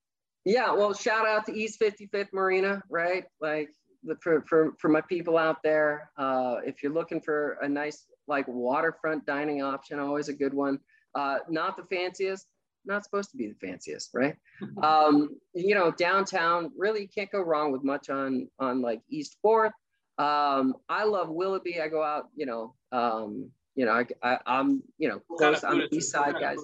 yeah, 0.44 0.72
well, 0.72 0.92
shout 0.92 1.26
out 1.26 1.46
to 1.46 1.58
East 1.58 1.80
55th 1.80 2.32
Marina, 2.32 2.82
right? 2.90 3.24
Like 3.40 3.70
the, 4.02 4.16
for, 4.20 4.42
for, 4.42 4.74
for 4.78 4.88
my 4.88 5.00
people 5.00 5.38
out 5.38 5.62
there, 5.62 6.10
uh, 6.18 6.56
if 6.66 6.82
you're 6.82 6.92
looking 6.92 7.20
for 7.20 7.56
a 7.62 7.68
nice 7.68 8.06
like 8.28 8.46
waterfront 8.46 9.24
dining 9.24 9.62
option, 9.62 9.98
always 9.98 10.28
a 10.28 10.34
good 10.34 10.52
one. 10.52 10.78
Uh, 11.14 11.38
not 11.48 11.76
the 11.76 11.84
fanciest, 11.84 12.46
not 12.84 13.04
supposed 13.04 13.30
to 13.30 13.36
be 13.36 13.48
the 13.48 13.54
fanciest, 13.54 14.10
right? 14.14 14.36
um, 14.82 15.30
you 15.54 15.74
know, 15.74 15.90
downtown, 15.90 16.70
really 16.76 17.06
can't 17.06 17.30
go 17.30 17.40
wrong 17.40 17.72
with 17.72 17.84
much 17.84 18.10
on 18.10 18.48
on 18.58 18.82
like 18.82 19.00
East 19.08 19.36
Fourth. 19.42 19.72
Um, 20.18 20.74
I 20.88 21.04
love 21.04 21.28
Willoughby. 21.28 21.80
I 21.80 21.88
go 21.88 22.02
out, 22.02 22.28
you 22.36 22.46
know, 22.46 22.74
um, 22.92 23.50
you 23.74 23.84
know, 23.84 23.92
I, 23.92 24.06
I 24.22 24.60
am 24.60 24.82
you 24.98 25.08
know, 25.08 25.20
close. 25.36 25.64
I'm 25.64 25.82
East 25.90 26.12
Side 26.12 26.36
guys. 26.40 26.58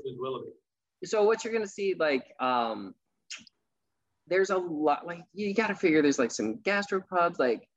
So 1.05 1.25
what 1.25 1.45
you're 1.45 1.53
gonna 1.53 1.67
see, 1.67 1.95
like, 1.99 2.25
um, 2.39 2.95
there's 4.31 4.51
a 4.51 4.57
lot 4.57 5.07
like 5.07 5.23
you 5.35 5.53
got 5.53 5.67
to 5.67 5.75
figure 5.75 6.01
there's 6.01 6.19
like 6.19 6.31
some 6.31 6.59
gastropubs 6.59 7.39
like 7.39 7.69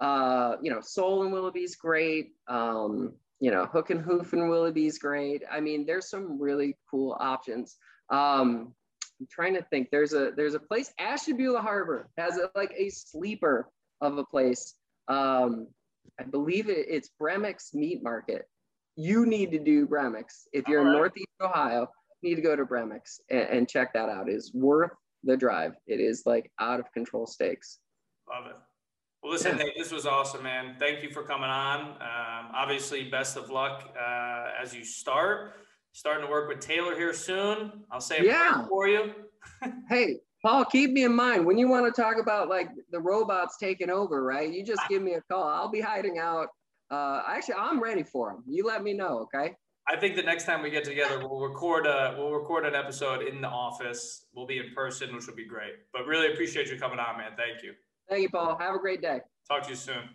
uh 0.00 0.56
you 0.62 0.70
know 0.70 0.80
soul 0.80 1.22
and 1.22 1.32
willoughby's 1.32 1.74
great 1.74 2.32
um 2.48 3.12
you 3.40 3.50
know 3.50 3.66
hook 3.66 3.90
and 3.90 4.00
hoof 4.00 4.32
and 4.34 4.48
willoughby's 4.48 4.98
great 4.98 5.42
i 5.50 5.58
mean 5.58 5.84
there's 5.84 6.08
some 6.08 6.40
really 6.40 6.76
cool 6.88 7.16
options 7.18 7.76
um 8.12 8.72
i'm 9.20 9.26
trying 9.28 9.54
to 9.54 9.62
think 9.70 9.88
there's 9.90 10.12
a 10.12 10.30
there's 10.36 10.54
a 10.54 10.60
place 10.60 10.92
ashtabula 10.98 11.60
harbor 11.60 12.08
has 12.16 12.38
a, 12.38 12.50
like 12.54 12.72
a 12.76 12.88
sleeper 12.88 13.68
of 14.00 14.18
a 14.18 14.24
place 14.24 14.74
um 15.08 15.66
i 16.20 16.22
believe 16.22 16.68
it, 16.68 16.86
it's 16.88 17.10
bremick's 17.18 17.74
meat 17.74 18.02
market 18.02 18.46
you 18.94 19.26
need 19.26 19.50
to 19.50 19.58
do 19.58 19.86
bremick's 19.86 20.46
if 20.52 20.68
you're 20.68 20.84
right. 20.84 20.92
in 20.92 20.96
northeast 20.96 21.28
ohio 21.40 21.88
you 22.20 22.30
need 22.30 22.36
to 22.36 22.42
go 22.42 22.54
to 22.54 22.64
bremick's 22.64 23.20
and, 23.30 23.48
and 23.48 23.68
check 23.68 23.92
that 23.92 24.08
out 24.08 24.28
it's 24.28 24.54
worth 24.54 24.92
the 25.24 25.36
drive. 25.36 25.74
It 25.86 26.00
is 26.00 26.22
like 26.26 26.50
out 26.58 26.80
of 26.80 26.92
control 26.92 27.26
stakes. 27.26 27.78
Love 28.28 28.46
it. 28.46 28.56
Well, 29.22 29.32
listen, 29.32 29.56
hey, 29.56 29.72
this 29.76 29.92
was 29.92 30.04
awesome, 30.04 30.42
man. 30.42 30.76
Thank 30.80 31.02
you 31.02 31.10
for 31.10 31.22
coming 31.22 31.48
on. 31.48 31.80
Um, 31.80 32.50
obviously, 32.54 33.08
best 33.08 33.36
of 33.36 33.50
luck 33.50 33.88
uh, 33.96 34.46
as 34.60 34.74
you 34.74 34.84
start. 34.84 35.54
Starting 35.92 36.24
to 36.24 36.30
work 36.30 36.48
with 36.48 36.60
Taylor 36.60 36.94
here 36.94 37.12
soon. 37.12 37.72
I'll 37.90 38.00
say 38.00 38.24
yeah. 38.24 38.66
for 38.66 38.88
you. 38.88 39.12
hey, 39.88 40.20
Paul, 40.42 40.64
keep 40.64 40.90
me 40.90 41.04
in 41.04 41.14
mind 41.14 41.44
when 41.44 41.58
you 41.58 41.68
want 41.68 41.92
to 41.92 42.02
talk 42.02 42.16
about 42.18 42.48
like 42.48 42.70
the 42.90 42.98
robots 42.98 43.56
taking 43.58 43.90
over, 43.90 44.24
right? 44.24 44.50
You 44.50 44.64
just 44.64 44.80
give 44.88 45.02
me 45.02 45.14
a 45.14 45.20
call. 45.30 45.44
I'll 45.44 45.70
be 45.70 45.80
hiding 45.80 46.18
out. 46.18 46.48
Uh, 46.90 47.22
actually, 47.28 47.54
I'm 47.54 47.82
ready 47.82 48.02
for 48.02 48.30
them. 48.30 48.42
You 48.46 48.66
let 48.66 48.82
me 48.82 48.94
know, 48.94 49.26
okay? 49.34 49.54
I 49.88 49.96
think 49.96 50.16
the 50.16 50.22
next 50.22 50.44
time 50.44 50.62
we 50.62 50.70
get 50.70 50.84
together, 50.84 51.18
we'll 51.18 51.40
record 51.40 51.86
a 51.86 52.14
we'll 52.16 52.30
record 52.30 52.64
an 52.64 52.74
episode 52.74 53.22
in 53.26 53.40
the 53.40 53.48
office. 53.48 54.26
We'll 54.34 54.46
be 54.46 54.58
in 54.58 54.72
person, 54.74 55.14
which 55.14 55.26
will 55.26 55.34
be 55.34 55.46
great. 55.46 55.72
But 55.92 56.06
really 56.06 56.32
appreciate 56.32 56.68
you 56.68 56.78
coming 56.78 56.98
on, 56.98 57.18
man. 57.18 57.32
Thank 57.36 57.62
you. 57.62 57.72
Thank 58.08 58.22
you, 58.22 58.30
Paul. 58.30 58.56
Have 58.58 58.74
a 58.74 58.78
great 58.78 59.02
day. 59.02 59.20
Talk 59.48 59.64
to 59.64 59.70
you 59.70 59.76
soon. 59.76 60.08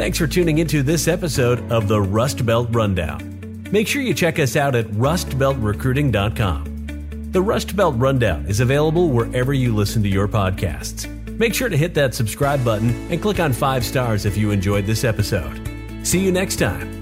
Thanks 0.00 0.16
for 0.16 0.26
tuning 0.26 0.56
into 0.56 0.82
this 0.82 1.06
episode 1.08 1.70
of 1.70 1.86
the 1.86 2.00
Rust 2.00 2.46
Belt 2.46 2.68
Rundown. 2.70 3.66
Make 3.70 3.86
sure 3.86 4.00
you 4.00 4.14
check 4.14 4.38
us 4.38 4.56
out 4.56 4.74
at 4.74 4.86
rustbeltrecruiting.com. 4.86 7.28
The 7.32 7.42
Rust 7.42 7.76
Belt 7.76 7.96
Rundown 7.98 8.46
is 8.46 8.60
available 8.60 9.10
wherever 9.10 9.52
you 9.52 9.76
listen 9.76 10.02
to 10.02 10.08
your 10.08 10.26
podcasts. 10.26 11.06
Make 11.38 11.52
sure 11.52 11.68
to 11.68 11.76
hit 11.76 11.92
that 11.96 12.14
subscribe 12.14 12.64
button 12.64 12.88
and 13.12 13.20
click 13.20 13.40
on 13.40 13.52
five 13.52 13.84
stars 13.84 14.24
if 14.24 14.38
you 14.38 14.52
enjoyed 14.52 14.86
this 14.86 15.04
episode. 15.04 15.60
See 16.02 16.24
you 16.24 16.32
next 16.32 16.56
time. 16.56 16.99